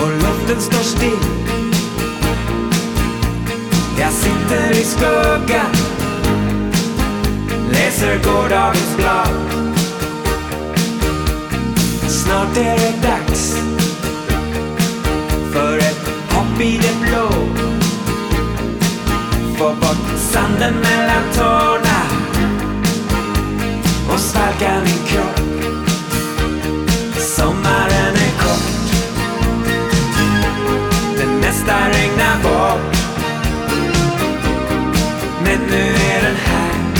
Och 0.02 0.12
luften 0.12 0.62
står 0.62 0.84
still. 0.84 1.28
Jag 4.00 4.12
sitter 4.12 4.72
i 4.72 4.84
skuggan 4.84 5.76
Läser 7.72 8.20
gårdagens 8.24 8.98
blad. 8.98 9.28
Snart 12.08 12.58
är 12.58 12.78
det 12.78 13.08
dags. 13.08 13.77
Få 19.58 19.70
bort 19.70 20.20
sanden 20.20 20.74
mellan 20.74 21.24
tårna 21.36 22.00
och 24.14 24.20
svalka 24.20 24.82
min 24.86 25.06
kropp. 25.08 25.40
Sommaren 27.18 28.16
är 28.16 28.38
kort, 28.40 28.92
det 31.18 31.26
mesta 31.26 31.90
regnar 31.90 32.44
bort. 32.44 32.98
Men 35.44 35.60
nu 35.70 35.84
är 35.88 36.22
den 36.22 36.36
här, 36.36 36.96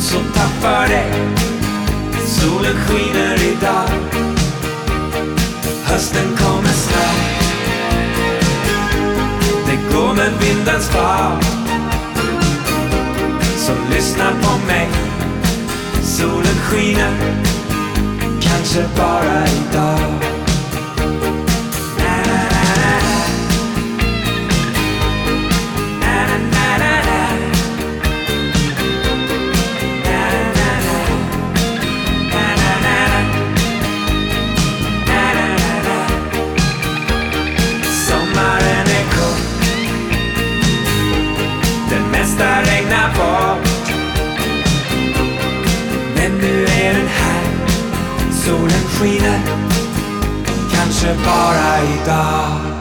så 0.00 0.18
ta 0.34 0.46
för 0.60 0.88
dig. 0.88 1.36
Solen 2.26 2.76
skiner 2.76 3.42
idag 3.42 3.88
Hösten 5.84 6.36
kommer 6.36 6.68
snart 6.68 7.44
Det 9.66 9.96
går 9.96 10.14
med 10.14 10.32
vindens 10.40 10.88
fart 10.88 11.55
så 13.66 13.72
lyssna 13.94 14.24
på 14.42 14.66
mig. 14.66 14.88
Solen 16.02 16.58
skiner 16.62 17.12
Kanske 18.40 18.84
bara 18.96 19.46
idag. 19.46 20.35
skiner 48.96 49.40
Kanske 50.72 51.14
bara 51.24 51.82
idag. 51.82 52.75